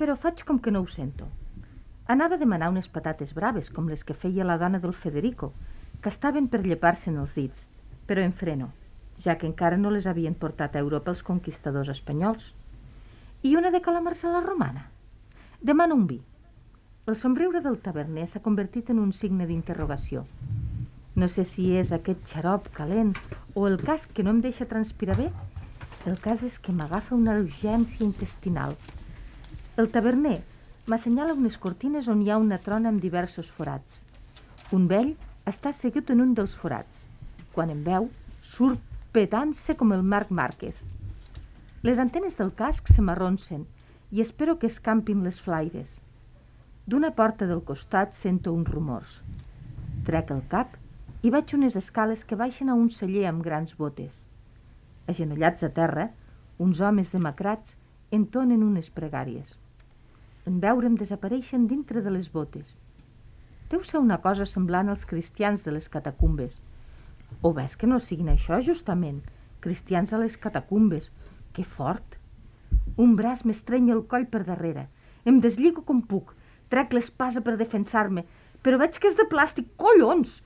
[0.00, 1.28] però faig com que no ho sento.
[2.08, 5.50] Anava a demanar unes patates braves, com les que feia la dona del Federico,
[6.00, 7.66] que estaven per llepar-se'n els dits,
[8.08, 8.70] però en freno,
[9.20, 12.54] ja que encara no les havien portat a Europa els conquistadors espanyols.
[13.44, 14.86] I una de calamars a la romana.
[15.60, 16.18] Demano un vi.
[17.04, 20.24] El somriure del taverner s'ha convertit en un signe d'interrogació.
[21.14, 23.16] No sé si és aquest xarop calent
[23.52, 25.32] o el cas que no em deixa transpirar bé.
[26.08, 28.78] El cas és que m'agafa una urgència intestinal.
[29.76, 30.38] El taverner
[30.88, 34.02] m'assenyala unes cortines on hi ha una trona amb diversos forats.
[34.72, 35.10] Un vell
[35.52, 37.02] està assegut en un dels forats.
[37.52, 38.08] Quan em veu,
[38.52, 38.80] surt
[39.12, 40.80] petant-se com el Marc Márquez.
[41.82, 43.66] Les antenes del casc se m'arroncen
[44.10, 45.92] i espero que escampin les flaires.
[46.88, 49.20] D'una porta del costat sento uns rumors.
[50.08, 50.76] Trec el cap
[51.22, 54.24] i vaig unes escales que baixen a un celler amb grans botes.
[55.06, 56.10] Agenollats a terra,
[56.58, 57.76] uns homes demacrats
[58.10, 59.67] entonen unes pregàries.
[60.48, 62.68] En veure'm desapareixen dintre de les botes.
[63.68, 66.54] Deu ser una cosa semblant als cristians de les catacumbes.
[67.44, 69.18] O ves que no siguin això, justament,
[69.66, 71.10] cristians a les catacumbes.
[71.52, 72.16] Que fort!
[73.04, 74.86] Un braç m'estreny el coll per darrere.
[75.28, 76.32] Em deslligo com puc.
[76.72, 78.24] Trec l'espasa per defensar-me,
[78.64, 79.68] però veig que és de plàstic.
[79.76, 80.38] Collons!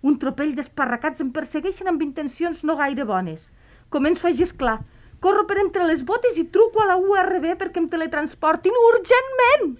[0.00, 3.50] Un tropell d'esparracats em persegueixen amb intencions no gaire bones.
[3.92, 4.78] Començo a gesclar.
[5.22, 9.76] Corro per entre les botes i truco a la URB perquè em teletransportin urgentment!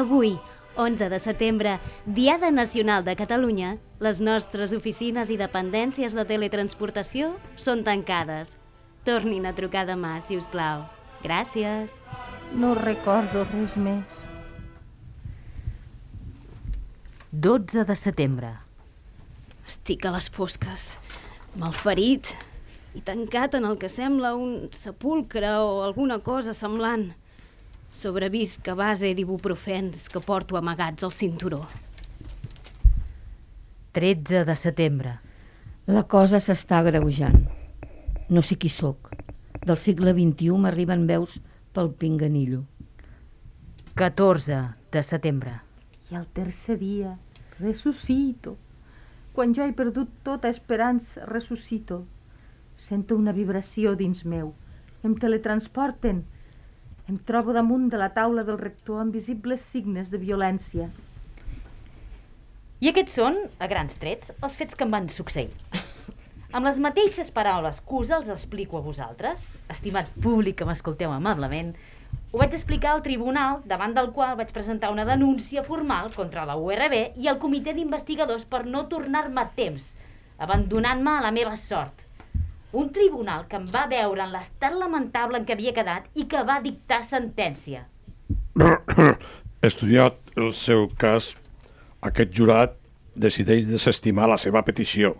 [0.00, 0.38] Avui,
[0.76, 7.84] 11 de setembre, Diada Nacional de Catalunya, les nostres oficines i dependències de teletransportació són
[7.84, 8.56] tancades.
[9.04, 10.86] Tornin a trucar demà, si us plau.
[11.20, 11.92] Gràcies.
[12.50, 14.16] No recordo res més.
[17.30, 18.48] 12 de setembre.
[19.70, 20.96] Estic a les fosques.
[21.54, 22.32] Malferit.
[22.90, 27.12] i tancat en el que sembla un sepulcre o alguna cosa semblant.
[27.94, 31.60] Sobrevisc a base d'ibuprofens que porto amagats al cinturó.
[33.92, 35.12] 13 de setembre.
[35.86, 37.46] La cosa s'està agreujant.
[38.28, 39.14] No sé qui sóc.
[39.62, 41.38] Del segle XXI m'arriben veus
[41.74, 42.64] pel pinganillo.
[43.94, 44.60] 14
[44.92, 45.58] de setembre.
[46.10, 47.16] I al tercer dia
[47.60, 48.56] ressuscito.
[49.32, 52.02] Quan jo he perdut tota esperança, ressuscito.
[52.80, 54.54] Sento una vibració dins meu.
[55.04, 56.24] Em teletransporten.
[57.08, 60.90] Em trobo damunt de la taula del rector amb visibles signes de violència.
[62.80, 65.52] I aquests són, a grans trets, els fets que em van succeir.
[66.50, 71.68] Amb les mateixes paraules que us els explico a vosaltres, estimat públic que m'escolteu amablement,
[72.32, 76.56] ho vaig explicar al tribunal davant del qual vaig presentar una denúncia formal contra la
[76.58, 79.92] URB i el comitè d'investigadors per no tornar-me a temps,
[80.42, 82.02] abandonant-me a la meva sort.
[82.74, 86.42] Un tribunal que em va veure en l'estat lamentable en què havia quedat i que
[86.50, 87.86] va dictar sentència.
[89.70, 91.30] Estudiat el seu cas,
[92.02, 92.74] aquest jurat
[93.14, 95.14] decideix desestimar la seva petició.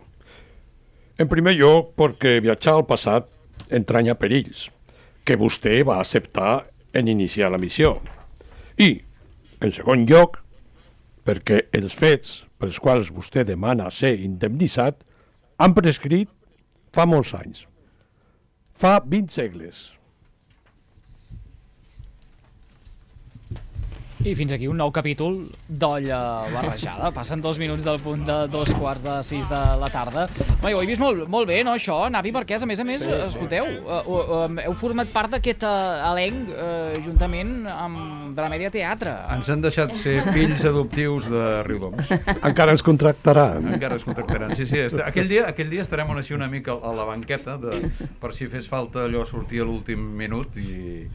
[1.21, 3.27] En primer lloc, perquè viatjar al passat
[3.77, 4.71] entranya perills,
[5.25, 6.63] que vostè va acceptar
[6.97, 7.99] en iniciar la missió.
[8.81, 8.95] I,
[9.61, 10.39] en segon lloc,
[11.29, 15.05] perquè els fets pels quals vostè demana ser indemnitzat
[15.61, 16.33] han prescrit
[16.97, 17.67] fa molts anys.
[18.81, 19.91] Fa 20 segles.
[24.21, 26.19] I fins aquí un nou capítol d'Olla
[26.53, 27.09] Barrejada.
[27.17, 30.27] Passen dos minuts del punt de dos quarts de sis de la tarda.
[30.61, 33.01] Home, ho he vist molt, molt bé, no, això, Navi, perquè, a més a més,
[33.01, 33.09] Sí.
[33.31, 38.69] escolteu, uh, uh, heu format part d'aquest uh, elenc uh, juntament amb de la Mèdia
[38.71, 39.15] Teatre.
[39.39, 42.13] Ens han deixat ser fills adoptius de Riudoms.
[42.45, 43.73] Encara ens contractaran.
[43.73, 44.53] Encara es contactaran.
[44.55, 44.85] Sí, sí.
[44.85, 47.87] est- Aquell dia, aquell dia estarem així una mica a la banqueta de,
[48.21, 51.07] per si fes falta allò sortir a l'últim minut i,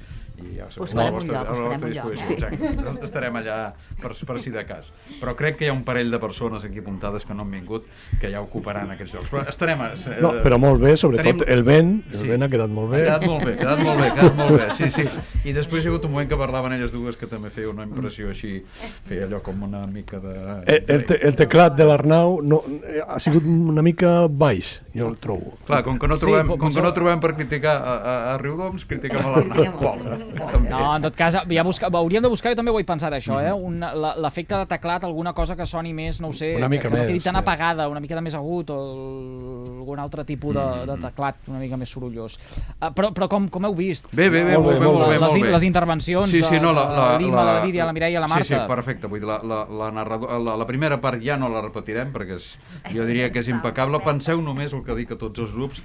[0.43, 2.12] i ja Us a la farem un vostra, lloc, a us la un lloc.
[2.12, 2.36] disposició.
[2.36, 3.06] Exacte.
[3.06, 3.58] Estarem allà
[4.02, 4.91] per, per si de cas.
[5.21, 7.86] Però crec que hi ha un parell de persones aquí apuntades que no han vingut
[8.21, 9.30] que ja ocuparan aquests llocs.
[9.32, 9.82] Però estarem...
[9.82, 12.28] A, eh, No, però molt bé, sobretot tenim- el vent, el Sí.
[12.28, 13.04] vent ha quedat molt Ha bé.
[13.06, 15.06] quedat molt bé, ha quedat molt bé, ha quedat molt bé, sí, sí.
[15.50, 17.84] I després hi ha hagut un moment que parlaven elles dues que també feia una
[17.84, 18.63] impressió així,
[19.08, 20.36] feia allò com una mica de...
[20.65, 25.17] El, te, el teclat de l'Arnau no, eh, ha sigut una mica baix, jo el
[25.17, 25.54] trobo.
[25.65, 27.93] Clar, com que no Sí, trobem, com- com com que no trobem per criticar a,
[27.95, 30.24] a, a Riudoms, critiquem a l'Arnau.
[30.69, 33.38] No, en tot cas, ja busca, hauríem de buscar, jo també ho he pensat això,
[33.43, 33.51] eh?
[33.53, 36.83] Un, la- l'efecte de teclat, alguna cosa que soni més, no ho sé, Una mica
[36.83, 37.39] que, que no quedi més, tan sí.
[37.39, 38.79] apagada, una mica de més agut, o
[39.79, 40.85] algun altre tipus de, Mhm.
[40.91, 42.38] de teclat una mica més sorollós.
[42.81, 44.07] Uh, però, però com, com heu vist?
[44.11, 45.51] Bé, bé, bé, molt bé, molt bé, les, molt bé.
[45.51, 48.27] les intervencions sí, sí, no, la, de, la, de l'Ima, la, Lídia, la Mireia la
[48.27, 48.43] Marta.
[48.43, 49.07] Sí, sí, perfecte.
[49.07, 52.35] Vull dir, la, la, la, narrador, la, la primera part ja no la repetirem perquè
[52.39, 52.49] és,
[52.93, 53.99] jo diria que és impecable.
[54.05, 55.81] Penseu només el que dic a tots els grups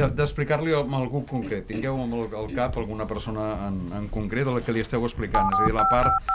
[0.00, 1.66] d'explicar-li a algú concret.
[1.68, 5.50] Tingueu al, al cap alguna persona en, en concret a la que li esteu explicant.
[5.54, 6.30] És a dir, la part...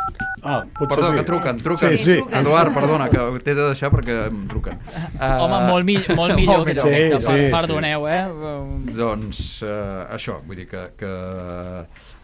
[0.46, 1.18] Ah, potser Perdó, sí.
[1.18, 1.98] que truquen, truquen.
[1.98, 2.18] Sí, sí.
[2.38, 4.78] Eduard, perdona, que t'he de deixar perquè em truquen.
[5.42, 7.22] Home, Eh, molt, mi molt millor molt aquest millor.
[7.22, 8.22] Sí, per, sí, perdoneu, eh?
[8.98, 11.14] Doncs eh, això, vull dir que, que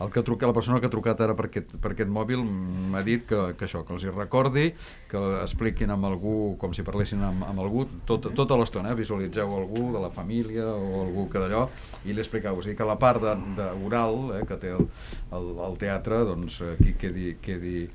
[0.04, 2.44] el que truca, la persona que ha trucat ara per aquest, per aquest mòbil
[2.92, 4.68] m'ha dit que, que això, que els hi recordi,
[5.12, 9.00] que expliquin amb algú, com si parlessin amb, amb algú, tot, tota l'estona, eh?
[9.00, 11.68] visualitzeu algú de la família o algú que d'allò,
[12.06, 14.88] i li expliqueu, a dir, que la part de, de oral eh, que té el,
[15.38, 17.86] el, el teatre, doncs aquí quedi, quedi...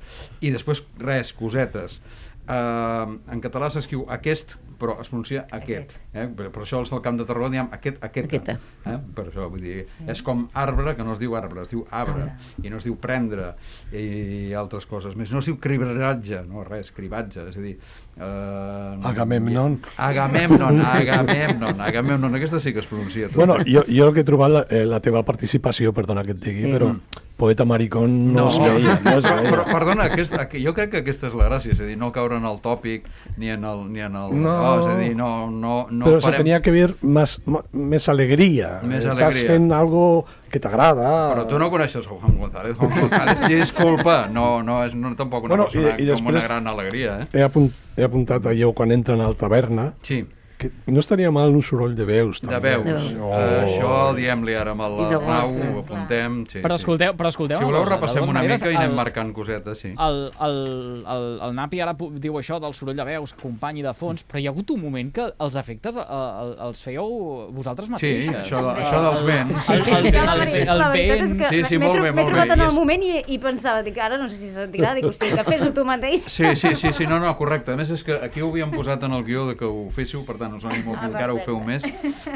[0.41, 1.99] I després, res, cosetes.
[2.47, 5.93] Uh, en català s'escriu aquest, però es pronuncia aquest.
[6.13, 6.27] Eh?
[6.37, 8.37] Per, per això els del Camp de Tarragona diem aquest, aquesta.
[8.37, 8.57] Aquesta.
[8.85, 8.97] Eh?
[9.15, 12.29] Per això, vull dir, és com arbre, que no es diu arbre, es diu arbre,
[12.63, 13.53] i no es diu prendre,
[13.91, 15.31] i altres coses més.
[15.33, 17.77] No es diu cribratge, no, res, cribatge, és a dir...
[18.17, 19.79] Eh, Agamemnon.
[19.97, 23.27] Agamemnon, Agamemnon, Agamemnon, aquesta sí que es pronuncia.
[23.27, 23.35] tot.
[23.37, 26.43] Bueno, jo, jo el que he trobat la, eh, la teva participació, perdona que et
[26.43, 26.73] digui, Sí.
[26.73, 26.93] però
[27.37, 29.51] poeta maricón no, es veia, no es veia.
[29.51, 32.35] però, perdona, aquest, jo crec que aquesta és la gràcia, és a dir, no caure
[32.39, 33.05] en el tòpic
[33.37, 33.83] ni en el...
[33.93, 34.55] Ni en el No.
[34.57, 36.41] oh, és a dir, no, no, no Però se farem...
[36.41, 37.25] tenia que ver ma-
[37.71, 38.79] més alegria.
[38.83, 39.51] Més Estàs alegria.
[39.53, 41.11] fent algo que t'agrada.
[41.35, 42.75] Però tu no coneixes a Juan González.
[42.77, 46.47] Juan González, disculpa, no, no és no, tampoc una Bueno, i- persona i una després-
[46.49, 47.27] gran alegria, eh?
[47.33, 49.91] He, apunt, he apuntat allò quan entren al taverna.
[50.01, 50.23] Sí.
[50.57, 52.55] Que no estaria mal un soroll de veus, també.
[52.57, 53.11] De veus.
[53.21, 53.27] Oh.
[53.29, 56.39] Uh, això diem-li ara amb l'Arnau, goig, ho apuntem.
[56.49, 56.81] Sí, Però sí.
[56.81, 59.77] escolteu, però escolteu Si voleu cosa, repassem una maneres, mica i anem el- marcant cosetes,
[59.83, 59.91] sí.
[59.93, 60.17] El,
[60.47, 60.57] el,
[61.05, 61.93] el, el Napi ara
[62.23, 65.11] diu això del soroll de veus, company de fons, però hi ha hagut un moment
[65.13, 67.05] que els efectes eh, el, els fèieu
[67.53, 68.33] vosaltres mateixes.
[68.41, 69.69] això de- això dels vents.
[69.69, 71.45] El, el, el, el, el, veritat és vent...
[71.53, 72.57] Sí, sí, molt tro- bé, m'he molt trobat bé.
[72.57, 75.45] en el moment i, i pensava, dic, ara no sé si sentirà, dic, hosti, que
[75.53, 76.25] fes-ho tu mateix.
[76.33, 77.73] Sí, sí, sí, sí, no, no, correcte.
[77.73, 80.25] A més, és que aquí ho havíem posat en el guió de que ho féssiu,
[80.25, 81.83] per tant, us animo a que Ah, encara ho feu més.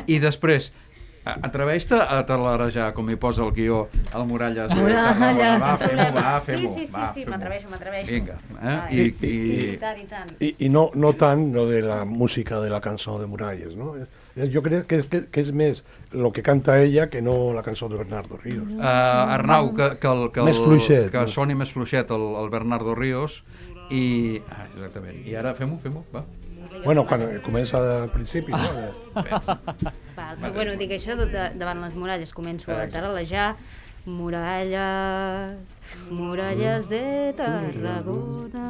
[0.07, 0.71] I després,
[1.23, 4.71] A- Atreveix-te a talarejar, com hi posa el guió, el Muralles.
[4.73, 5.57] Tarragona.
[5.61, 6.71] Va, fem-ho, va, Sí, fem-ho.
[6.73, 7.29] sí, sí, va, sí, fem-ho.
[7.29, 8.07] m'atreveixo, m'atreveixo.
[8.11, 8.77] Vinga, eh?
[8.79, 10.31] Va, I, i- i, I tant, i tant.
[10.41, 13.95] Y, y no, no tan lo de la música de la canción de Muralles, ¿no?
[13.97, 17.61] Eh, Yo creo que, que, que es más lo que canta ella que no la
[17.61, 18.65] canción de Bernardo Ríos.
[18.67, 21.27] Uh, Arnau, que, que, el, que, el, Més fluixet, que no?
[21.27, 23.43] soni més fluixet el, el Bernardo Ríos
[23.91, 24.41] i...
[24.49, 25.21] Ah, exactament.
[25.27, 26.25] I ara fem-ho, fem-ho, va.
[26.83, 29.21] Bueno, cuando comienza al principio, ¿no?
[30.15, 31.27] Val, però bueno, dic això de,
[31.59, 33.55] davant les muralles, començo a taralejar
[34.05, 35.59] muralles,
[36.09, 38.67] muralles de Tarragona,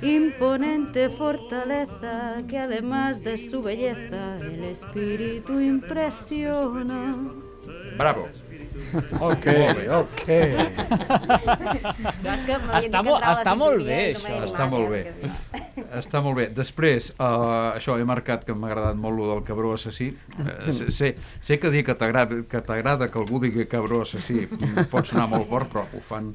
[0.00, 7.14] imponente fortaleza que además de su belleza el espíritu impresiona.
[7.98, 8.28] Bravo.
[9.20, 9.46] Ok,
[9.94, 10.24] ok.
[12.78, 14.34] Està, mo està molt bé, això.
[14.48, 15.02] Està molt bé.
[16.00, 16.48] Està molt bé.
[16.54, 20.10] Després, uh, això, he marcat que m'ha agradat molt lo del cabró assassí.
[20.38, 24.46] Uh, sé, sé que dir que t'agrada que, que algú digui cabró assassí
[24.92, 26.32] pot sonar molt fort, però ho fan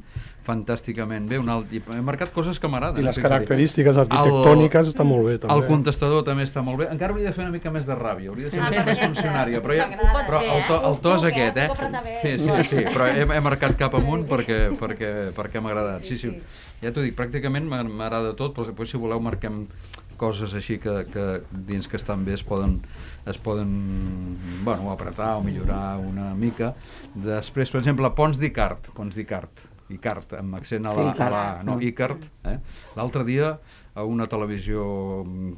[0.49, 1.39] fantàsticament bé.
[1.41, 1.71] Un alt...
[1.73, 3.01] i He marcat coses que m'agraden.
[3.03, 5.55] I les eh, característiques arquitectòniques estan molt bé, també.
[5.55, 6.89] El contestador també està molt bé.
[6.93, 8.85] Encara hauria de fer una mica més de ràbia, hauria de ser Ah, una mica
[8.89, 9.87] més funcionària, però, ja,
[10.27, 10.89] però el, fer, to, eh?
[10.89, 11.31] el to és eh?
[11.33, 11.69] aquest, eh?
[12.23, 16.09] Sí, sí, sí, però he, he marcat cap amunt perquè, perquè, perquè m'ha agradat.
[16.09, 16.33] Sí, sí.
[16.83, 19.65] Ja t'ho dic, pràcticament m'agrada tot, però després, si voleu, marquem
[20.19, 21.25] coses així que, que
[21.69, 22.77] dins que estan bé es poden,
[23.29, 23.71] es poden
[24.67, 26.73] bueno, apretar o millorar una mica.
[27.15, 31.07] Després, per exemple, Pons d'Icart, Pons d'Icart, Icart, amb accent a la...
[31.15, 32.57] Sí, a la no, Icart, eh?
[32.97, 33.55] L'altre dia,
[33.95, 34.85] a una televisió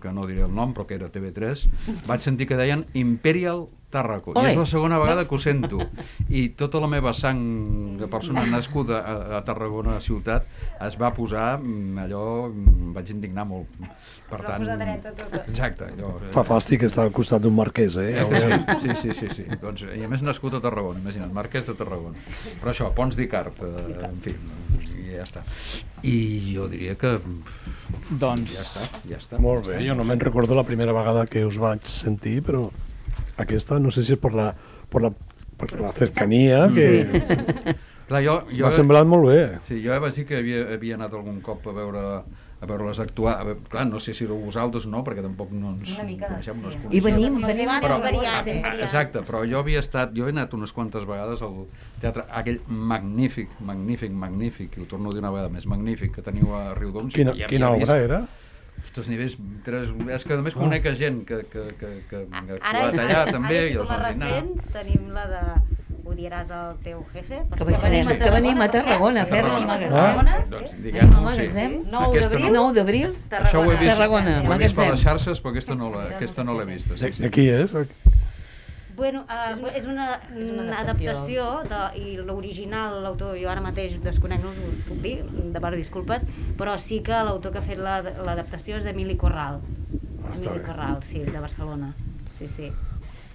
[0.02, 1.66] que no diré el nom, però que era TV3,
[2.08, 4.34] vaig sentir que deien Imperial Tarraco.
[4.36, 4.52] I Ole.
[4.54, 5.82] és la segona vegada que ho sento.
[6.30, 10.48] I tota la meva sang de persona nascuda a, a Tarragona ciutat
[10.88, 12.26] es va posar mm, allò...
[12.50, 13.70] mm, Em vaig indignar molt.
[14.28, 14.64] Per va tant...
[14.66, 15.44] posar dreta tota.
[15.52, 15.92] Exacte.
[15.94, 18.26] Allò, Fa fàstic estar al costat d'un marquès, eh?
[18.32, 18.66] Veus.
[18.82, 19.46] Sí, sí, sí, sí.
[19.62, 22.20] Doncs, I a més nascut a Tarragona, imagina't, Marquès de Tarragona.
[22.60, 24.36] Però això, Pons d'Icart, eh, en fi,
[25.02, 25.44] i ja està.
[26.08, 26.16] I
[26.52, 27.16] jo diria que...
[28.12, 28.56] Doncs...
[28.56, 29.40] Ja està, ja està.
[29.42, 32.68] Molt bé, jo no me'n recordo la primera vegada que us vaig sentir, però
[33.38, 34.52] aquesta no sé si és per la,
[34.92, 35.12] per la,
[35.58, 36.88] per la cercania que
[38.12, 39.42] Clar, jo, jo, m'ha semblat molt bé.
[39.70, 42.02] Sí, jo vaig dir que havia, havia anat algun cop a veure
[42.62, 43.38] a veure-les actuar.
[43.40, 46.60] A veure, clar, no sé si vosaltres no, perquè tampoc no ens Una mica, coneixem,
[46.60, 46.82] no ens sí.
[46.84, 46.98] coneixem.
[46.98, 48.50] I venim- venim però, variant.
[48.84, 51.56] Exacte, però jo havia estat, jo he anat unes quantes vegades al
[52.04, 56.22] teatre, aquell magnífic, magnífic, magnífic, i ho torno a dir una vegada més, magnífic que
[56.22, 57.16] teniu a Riudoms.
[57.16, 58.22] Quina, i quina vist- obra era?
[58.82, 62.56] Ostres, nivells, tres, és que a més conec a gent que, que, que, que, que
[62.58, 65.44] ha Ara, allà també, ara i els com a recents tenim la de
[66.12, 67.38] odiaràs el teu jefe.
[67.52, 67.68] Que cert.
[67.70, 69.68] baixarem, que venim a Tarragona a fer Tarragona.
[69.70, 70.32] magatzem.
[70.34, 71.76] Ah, doncs diguem-ho, Al magatzem.
[71.84, 71.92] sí.
[71.92, 72.48] 9 Aquesta d'abril.
[72.52, 72.64] no.
[72.64, 73.14] 9 d'abril.
[73.40, 76.08] Això ho he vist, Tarragona, ho he vist per les xarxes, però aquesta no l'he
[76.16, 76.98] aquesta no l'he vista.
[76.98, 77.22] Sí, sí.
[77.22, 77.72] de qui és?
[78.96, 81.12] Bueno, uh, és una, és una una adaptació.
[81.12, 85.24] adaptació, de, i l'original, l'autor, jo ara mateix desconec, no us ho puc dir,
[85.54, 86.26] demano disculpes,
[86.60, 89.60] però sí que l'autor que ha fet la- l'adaptació és Emili Corral.
[90.26, 90.64] Ah, Emili bé.
[90.66, 91.94] Corral, sí, de Barcelona.
[92.38, 92.72] Sí, sí.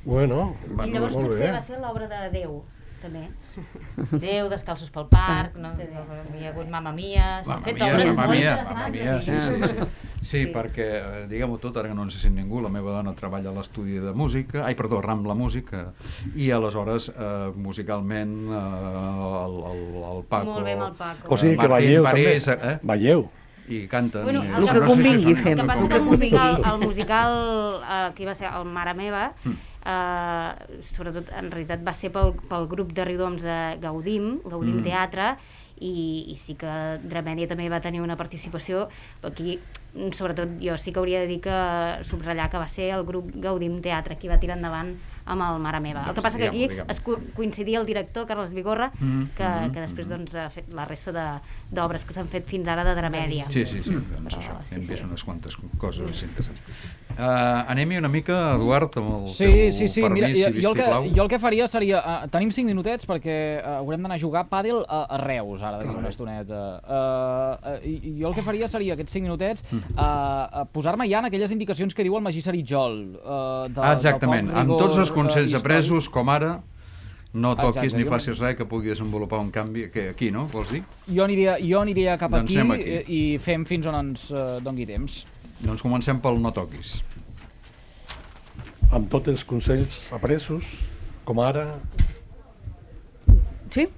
[0.05, 1.53] Bueno, I llavors molt potser bé.
[1.53, 2.61] va ser l'obra de Déu,
[3.07, 3.25] també.
[4.27, 5.71] Déu, descalços pel parc, no?
[5.81, 8.75] hi ha hagut Mamma Mia, s'han fet mia, obres mamma molt mia, interessants.
[8.75, 10.05] mamma mia, sí, sí, sí.
[10.27, 13.49] Sí, perquè, eh, diguem-ho tot, ara que no ens sent ningú, la meva dona treballa
[13.53, 15.92] a l'estudi de música, ai, perdó, Rambla Música,
[16.35, 18.61] i aleshores, eh, musicalment, eh,
[19.47, 20.53] el, el, el Paco...
[20.59, 21.33] Molt bé amb el Paco.
[21.33, 22.73] O sigui que veieu Parés, també.
[22.75, 22.79] Eh?
[22.92, 23.29] Veieu.
[23.69, 24.23] I canten.
[24.23, 25.59] Bueno, i, el no que sé si convingui són- fem.
[25.59, 27.33] El que passa El que el que musical, el musical
[27.83, 29.57] eh, que va ser el Mare Meva, Mm.
[29.87, 34.85] Eh, sobretot en realitat va ser pel, pel grup de Riudoms de Gaudim, Gaudim Mm.
[34.87, 35.31] Teatre,
[35.77, 36.72] i, i sí que
[37.05, 38.87] Dramèdia també va tenir una participació,
[39.20, 39.59] però aquí
[39.92, 41.57] mm, sobretot jo sí que hauria de dir que
[42.09, 44.96] subratllar que va ser el grup Gaudim Teatre qui va tirar endavant
[45.27, 46.01] amb el Mare Meva.
[46.07, 49.43] El que Doncs passa que aquí es co coincidia el director, Carles Vigorra, Mhm, que,
[49.45, 50.17] mhm, que després mhm.
[50.17, 53.47] doncs, ha fet la resta de- d'obres que s'han fet fins ara de Dramèdia.
[53.51, 54.93] Sí, sí, sí, doncs Però, això, sí, hem sí.
[54.93, 56.61] vist unes quantes coses interessants.
[57.17, 60.62] Uh, Anem-hi una mica, Eduard, amb el Sí, teu sí, sí, permís, mira, jo, si
[60.62, 61.99] jo, el que, jo el que faria seria...
[62.25, 65.62] Uh, tenim 5 minutets perquè uh, haurem d'anar a jugar a pàdel a, a Reus,
[65.62, 66.61] ara d'aquí una estoneta.
[66.85, 71.19] Uh, uh, i, jo el que faria seria aquests 5 minutets uh, uh, posar-me ja
[71.23, 73.17] en aquelles indicacions que diu el Magí Saritjol.
[73.25, 76.54] Uh, de, Ah, exactament, amb tots els consells eh, apresos, com ara,
[77.37, 80.46] no toquis Exacte, ni facis res que pugui desenvolupar un canvi, que aquí, no?
[80.52, 80.83] Vols dir?
[81.08, 82.96] Jo aniria, jo aniria cap Doncs aquí, aquí.
[83.19, 85.19] i, fem fins on ens uh, dongui temps.
[85.60, 86.96] Doncs comencem pel no toquis.
[88.94, 90.69] Amb tots els consells apresos,
[91.29, 91.69] com ara...
[93.75, 93.88] Sí?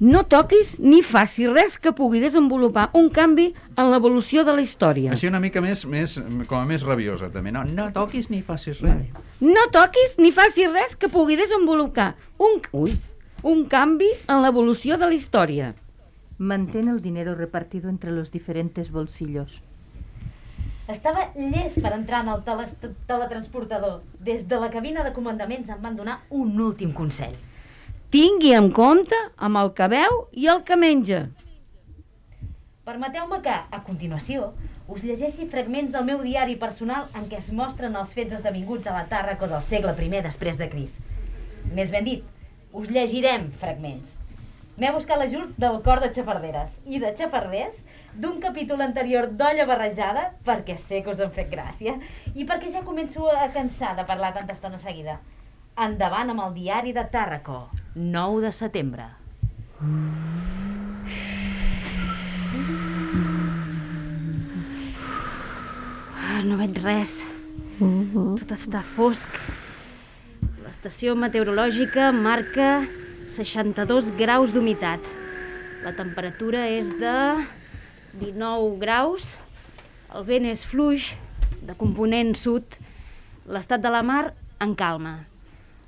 [0.00, 5.12] No toquis ni facis res que pugui desenvolupar un canvi en l'evolució de la història.
[5.14, 6.16] Així una mica més, més,
[6.50, 7.52] com a més rabiosa, també.
[7.54, 9.06] No, no toquis ni facis res.
[9.38, 12.96] No toquis ni facis res que pugui desenvolupar un, ui,
[13.46, 15.70] un canvi en l'evolució de la història.
[16.38, 19.60] Mantén el dinero repartido entre los diferentes bolsillos.
[20.90, 22.66] Estava llest per entrar en el tele
[23.06, 24.02] teletransportador.
[24.18, 27.38] Des de la cabina de comandaments em van donar un últim consell.
[28.14, 31.24] Tingui en compte amb el que veu i el que menja.
[32.86, 34.52] Permeteu-me que, a continuació,
[34.86, 38.94] us llegeixi fragments del meu diari personal en què es mostren els fets esdevinguts a
[38.94, 40.94] la Tàrraco del segle I després de Cris.
[41.74, 42.22] Més ben dit,
[42.70, 44.14] us llegirem fragments.
[44.78, 47.82] M'he buscat l'ajut del cor de xafarderes i de xafarders
[48.14, 51.98] d'un capítol anterior d'olla barrejada perquè sé que us han fet gràcia
[52.34, 55.18] i perquè ja començo a cansar de parlar tanta estona seguida.
[55.74, 57.64] Endavant amb el diari de Tàrraco,
[57.98, 59.08] 9 de setembre.
[66.14, 67.16] Ah, no veig res.
[67.80, 69.34] Tot està fosc.
[70.62, 72.86] L'estació meteorològica marca
[73.34, 75.02] 62 graus d'humitat.
[75.82, 77.18] La temperatura és de
[78.22, 79.26] 19 graus.
[80.14, 81.10] El vent és fluix,
[81.66, 82.78] de component sud.
[83.50, 84.28] L'estat de la mar
[84.62, 85.33] en calma.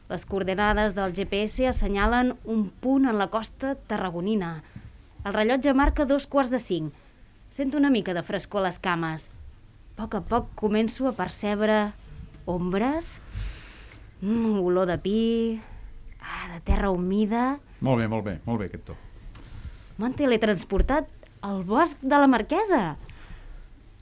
[0.06, 4.62] Les coordenades del GPS assenyalen un punt en la costa tarragonina.
[5.26, 6.92] El rellotge marca dos quarts de cinc.
[7.50, 9.26] Sento una mica de frescor a les cames.
[9.96, 11.90] A poc a poc començo a percebre
[12.46, 13.16] ombres,
[14.20, 15.60] mm, olor de pi,
[16.20, 17.58] ah, de terra humida...
[17.80, 18.96] Molt bé, molt bé, molt bé aquest to.
[19.98, 21.10] M'han teletransportat
[21.42, 22.96] al bosc de la Marquesa.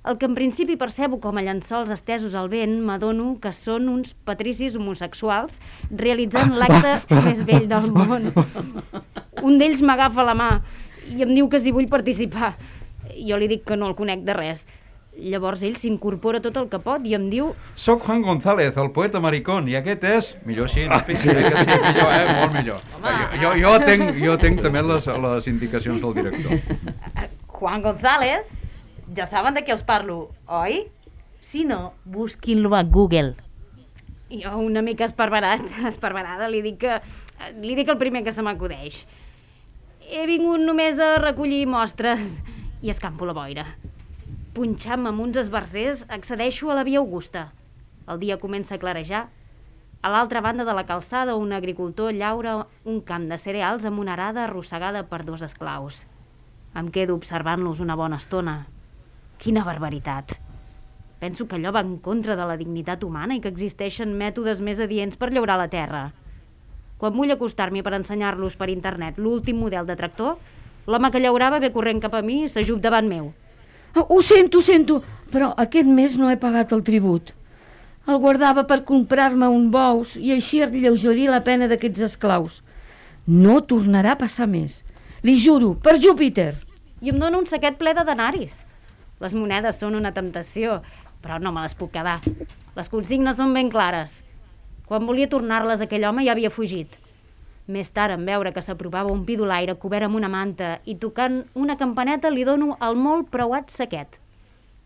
[0.05, 4.13] El que en principi percebo com a llençols estesos al vent, m'adono que són uns
[4.29, 5.57] patricis homosexuals
[5.89, 8.29] realitzant l'acte més vell del món.
[9.41, 10.49] Un d'ells m'agafa la mà
[11.09, 12.53] i em diu que si vull participar.
[13.17, 14.67] Jo li dic que no el conec de res.
[15.15, 19.21] Llavors ell s'incorpora tot el que pot i em diu Soc Juan González, el poeta
[19.23, 20.31] maricón, i aquest és...
[20.45, 20.99] Millor així, no?
[21.07, 22.25] Sí, aquest és millor, eh?
[22.41, 22.83] Molt millor.
[22.99, 26.59] Jo, jo, jo, tenc, jo tenc també les, les indicacions del director.
[27.55, 28.51] Juan González,
[29.17, 30.85] ja saben de què els parlo, oi?
[31.45, 33.35] Si no, busquin-lo a Google.
[34.31, 35.63] Jo, una mica esparverat,
[35.93, 36.99] esparverada, li dic que...
[37.61, 39.01] Li dic el primer que se m'acudeix.
[40.07, 42.39] He vingut només a recollir mostres
[42.81, 43.65] i escampo la boira.
[44.55, 47.49] Punxant-me amb uns esbarzers, accedeixo a la via Augusta.
[48.07, 49.25] El dia comença a clarejar.
[50.05, 52.55] A l'altra banda de la calçada, un agricultor llaura
[52.85, 56.05] un camp de cereals amb una arada arrossegada per dos esclaus.
[56.79, 58.63] Em quedo observant-los una bona estona.
[59.39, 60.37] Quina barbaritat!
[61.21, 64.81] Penso que allò va en contra de la dignitat humana i que existeixen mètodes més
[64.81, 66.03] adients per llaurar la terra.
[66.99, 70.37] Quan vull acostar-m'hi per ensenyar-los per internet l'últim model de tractor,
[70.87, 73.33] l'home que llaurava ve corrent cap a mi i s'ajup davant meu.
[73.95, 75.01] Oh, ho sento, ho sento,
[75.33, 77.33] però aquest mes no he pagat el tribut.
[78.07, 82.61] El guardava per comprar-me un bous i així alleugerir la pena d'aquests esclaus.
[83.27, 84.83] No tornarà a passar més.
[85.25, 86.53] Li juro, per Júpiter.
[87.01, 88.59] I em dona un saquet ple de denaris.
[89.25, 90.83] Les monedes són una temptació,
[91.25, 92.19] però no me les puc quedar.
[92.77, 94.19] Les consignes són ben clares.
[94.85, 96.99] Quan volia tornar-les aquell home ja havia fugit.
[97.65, 101.79] Més tard, en veure que s'aprovava un pidolaire cobert amb una manta i tocant una
[101.81, 104.19] campaneta li dono el molt preuat saquet.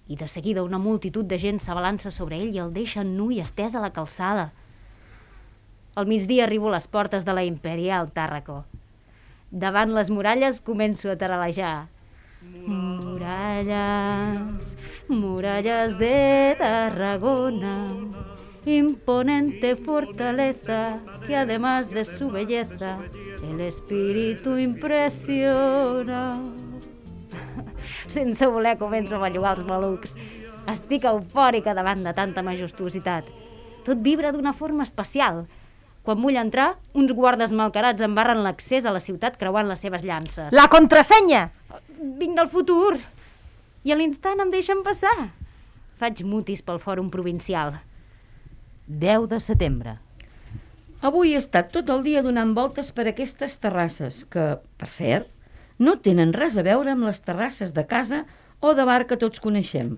[0.07, 3.43] I de seguida una multitud de gent s'abalança sobre ell i el deixa nu i
[3.43, 4.53] estès a la calçada.
[5.99, 8.63] Al migdia arribo a les portes de la Imperial Tàrraco.
[9.51, 11.89] Davant les muralles començo a taralejar.
[12.67, 14.39] Muralles,
[15.09, 17.87] muralles de Tarragona,
[18.65, 22.99] imponente fortaleza que además de su belleza,
[23.43, 26.41] el espíritu impresiona.
[28.07, 30.15] Sense voler començo a bellugar els malucs.
[30.71, 33.27] Estic eufòrica davant de tanta majestuositat.
[33.83, 35.47] Tot vibra d'una forma especial.
[36.07, 40.05] Quan vull entrar, uns guardes malcarats em barren l'accés a la ciutat creuant les seves
[40.07, 40.53] llances.
[40.57, 41.49] La contrasenya!
[42.21, 42.97] Vinc del futur!
[43.85, 45.31] I a l'instant em deixen passar.
[45.99, 47.77] Faig mutis pel fòrum provincial.
[48.89, 49.99] 10 de setembre.
[51.09, 55.29] Avui he estat tot el dia donant voltes per aquestes terrasses, que, per cert,
[55.79, 58.25] no tenen res a veure amb les terrasses de casa
[58.61, 59.93] o de bar que tots coneixem.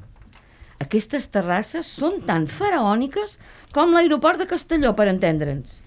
[0.85, 3.39] Aquestes terrasses són tan faraòniques
[3.73, 5.80] com l'aeroport de Castelló, per entendre'ns.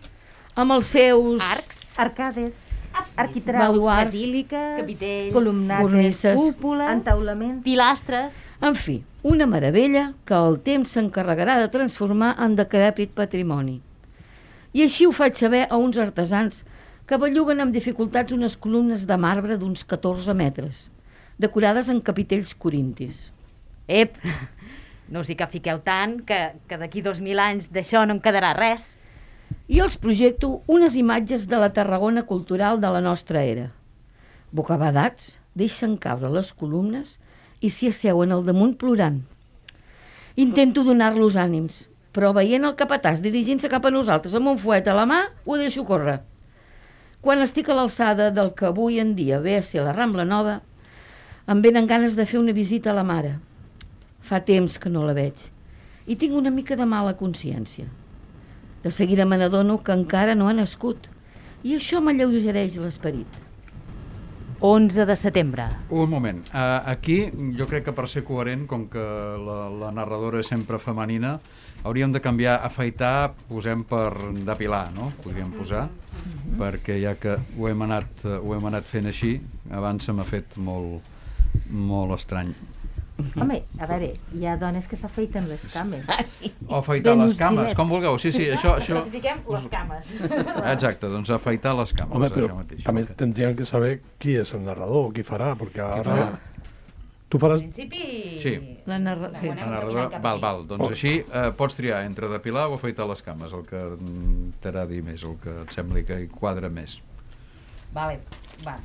[0.53, 1.41] Amb els seus...
[1.41, 2.53] Arcs, arcades,
[3.17, 8.35] arquitraus, basíliques, capitells, columnates, cúpules, entaulaments, pilastres...
[8.63, 13.79] En fi, una meravella que el temps s'encarregarà de transformar en decrèpit patrimoni.
[14.77, 16.61] I així ho faig saber a uns artesans
[17.09, 20.87] que belluguen amb dificultats unes columnes de marbre d'uns 14 metres,
[21.41, 23.31] decorades en capitells corintis.
[23.89, 24.21] Ep,
[25.11, 28.93] no us hi capfiqueu tant que, que d'aquí 2.000 anys d'això no en quedarà res.
[29.71, 33.69] I els projecto unes imatges de la Tarragona cultural de la nostra era.
[34.51, 37.13] Bocabadats deixen caure les columnes
[37.63, 39.21] i s'hi asseuen al damunt plorant.
[40.35, 41.79] Intento donar-los ànims,
[42.11, 45.55] però veient el capatàs dirigint-se cap a nosaltres amb un fuet a la mà, ho
[45.55, 46.19] deixo córrer.
[47.23, 50.59] Quan estic a l'alçada del que avui en dia ve a ser la Rambla Nova,
[51.47, 53.37] em venen ganes de fer una visita a la mare.
[54.19, 55.39] Fa temps que no la veig
[56.03, 57.87] i tinc una mica de mala consciència.
[58.83, 61.07] De seguida me n'adono que encara no ha nascut
[61.63, 63.39] i això m'alleugereix l'esperit.
[64.63, 65.65] 11 de setembre.
[65.91, 66.37] Un moment.
[66.53, 67.17] Uh, aquí,
[67.57, 69.03] jo crec que per ser coherent, com que
[69.43, 71.33] la, la narradora és sempre femenina,
[71.83, 74.13] hauríem de canviar afaitar, posem per
[74.47, 75.09] depilar, no?
[75.23, 75.89] Podríem posar,
[76.59, 79.33] perquè ja que ho hem anat, eh, ho hem anat fent així,
[79.71, 81.11] abans se m'ha fet molt,
[81.67, 82.55] molt estrany.
[83.13, 86.07] Home, a veure, hi ha dones que s'afeiten les cames.
[86.65, 88.17] O afaitar les cames, com vulgueu.
[88.21, 88.71] Sí, sí, això...
[88.79, 88.95] això...
[88.97, 90.09] Classifiquem les cames.
[90.73, 92.15] Exacte, doncs afaitar les cames.
[92.17, 92.81] Home, però mateix.
[92.87, 96.01] també tendrían que saber qui és el narrador, qui farà, perquè ara...
[96.09, 96.25] farà?
[97.33, 97.61] Tu faràs...
[97.65, 98.01] En principi...
[98.43, 98.55] Sí.
[98.89, 99.29] La narra...
[99.39, 99.47] Sí.
[99.49, 100.91] La narradora, val, val, doncs Oh.
[100.93, 103.81] així eh, pots triar entre depilar o afaitar les cames, el que
[104.61, 106.99] t'agradi més, el que et sembli que hi quadra més.
[107.93, 108.19] Vale,
[108.65, 108.77] va.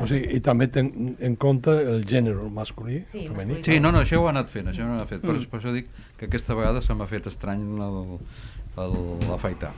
[0.00, 3.62] O sigui, i també ten en compte el gènere masculí, Sí, femení.
[3.64, 5.20] Sí, no, no, això ho ha anat fent, això ho ha anat fet.
[5.20, 5.46] Per, Mm.
[5.50, 8.18] per això dic que aquesta vegada se m'ha fet estrany el-
[8.76, 9.72] el- l'afaitar.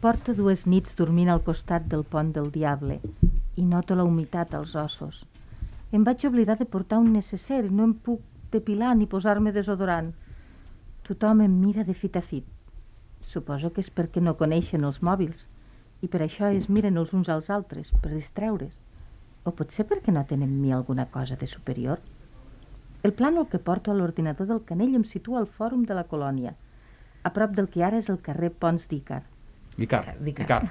[0.00, 3.00] Porto dues nits dormint al costat del pont del Diable
[3.56, 5.24] i noto la humitat als ossos.
[5.92, 8.20] Em vaig oblidar de portar un necesser i no em puc
[8.52, 10.12] depilar ni posar-me desodorant.
[11.06, 12.44] Tothom em mira de fit a fit.
[13.22, 15.46] Suposo que és perquè no coneixen els mòbils
[16.02, 18.80] i per això es miren els uns als altres, per distreure's.
[19.44, 22.00] O potser perquè no tenen en mi alguna cosa de superior?
[23.04, 26.54] El plànol que porto a l'ordinador del Canell em situa al fòrum de la colònia,
[27.24, 29.22] a prop del que ara és el carrer Pons d'Ícar.
[29.76, 30.62] Icar, Icar.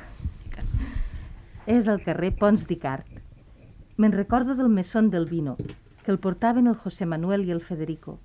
[1.65, 3.09] És el carrer Pons d'Icart.
[3.97, 5.55] Me'n recordo del mesón del vino,
[6.03, 8.19] que el portaven el José Manuel i el Federico.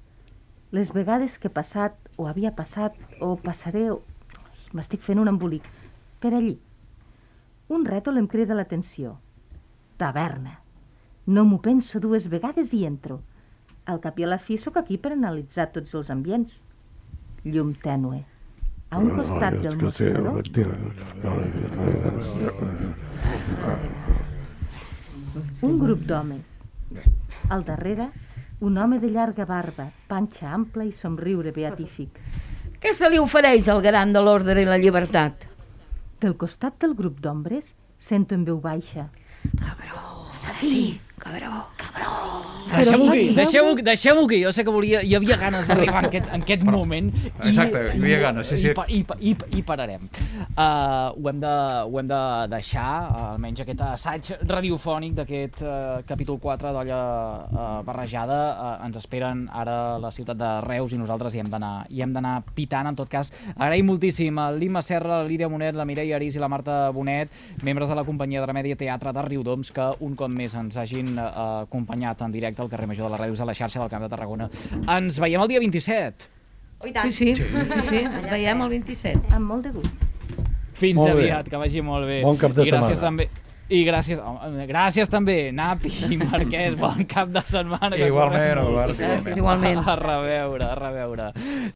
[0.70, 4.02] Les vegades que he passat, o havia passat, o passaré, o...
[4.76, 5.64] M'estic fent un embolic.
[6.20, 6.58] Per allí.
[7.68, 9.18] Un rètol em crida l'atenció.
[10.00, 10.54] Taverna.
[11.28, 13.20] No m'ho penso dues vegades i entro.
[13.84, 16.54] Al cap i a la fi sóc aquí per analitzar tots els ambients.
[17.44, 18.22] Llum tènue.
[18.88, 20.38] A un costat del mostrador...
[20.38, 20.96] efectivament.
[25.68, 26.46] Un grup d'homes.
[27.52, 28.08] Al darrere,
[28.60, 32.16] un home de llarga barba, panxa ampla i somriure beatífic.
[32.80, 35.47] Què se li ofereix al garant de l'ordre i la llibertat?
[36.20, 39.08] Del costat del grup d'hombres, sento en veu baixa.
[40.58, 41.64] Sí, cabró.
[42.68, 44.40] Deixem-ho Però aquí, no deixem-ho deixem aquí.
[44.44, 47.10] Jo sé que volia, hi havia ganes d'arribar en aquest, en aquest moment.
[47.38, 48.72] Exacte, hi havia ganes, sí, sí.
[48.74, 50.08] I, i, i, i pararem.
[50.52, 51.54] Uh, ho, hem de,
[51.88, 57.68] ho hem de deixar, uh, almenys aquest assaig radiofònic d'aquest uh, capítol 4 d'Olla uh,
[57.86, 58.40] Barrejada.
[58.52, 62.02] Uh, ens esperen ara a la ciutat de Reus i nosaltres hi hem d'anar hi
[62.02, 62.88] hem d'anar pitant.
[62.90, 66.42] En tot cas, agraïm moltíssim a l'Imma Serra, la Lídia Monet, la Mireia Arís i
[66.42, 67.32] la Marta Bonet,
[67.64, 71.07] membres de la companyia de Remèdia Teatre de Riudoms, que un cop més ens hagin
[71.16, 74.04] uh, acompanyat en directe al carrer Major de les Ràdios a la xarxa del Camp
[74.04, 74.50] de Tarragona.
[74.98, 76.28] Ens veiem el dia 27.
[76.80, 77.10] Oh, i tant.
[77.14, 79.32] Sí, sí, sí, sí, ens veiem el 27.
[79.34, 80.06] Amb molt de gust.
[80.78, 81.24] Fins Molt bé.
[81.24, 82.20] aviat, que vagi molt bé.
[82.22, 83.24] Bon cap de I gràcies setmana.
[83.24, 83.30] també
[83.68, 87.90] i gràcies, home, gràcies també, Napi i Marquès, bon cap de setmana.
[87.96, 88.62] que Igualment.
[88.72, 89.82] Gràcies, igualment.
[89.84, 91.26] A reveure, a reveure.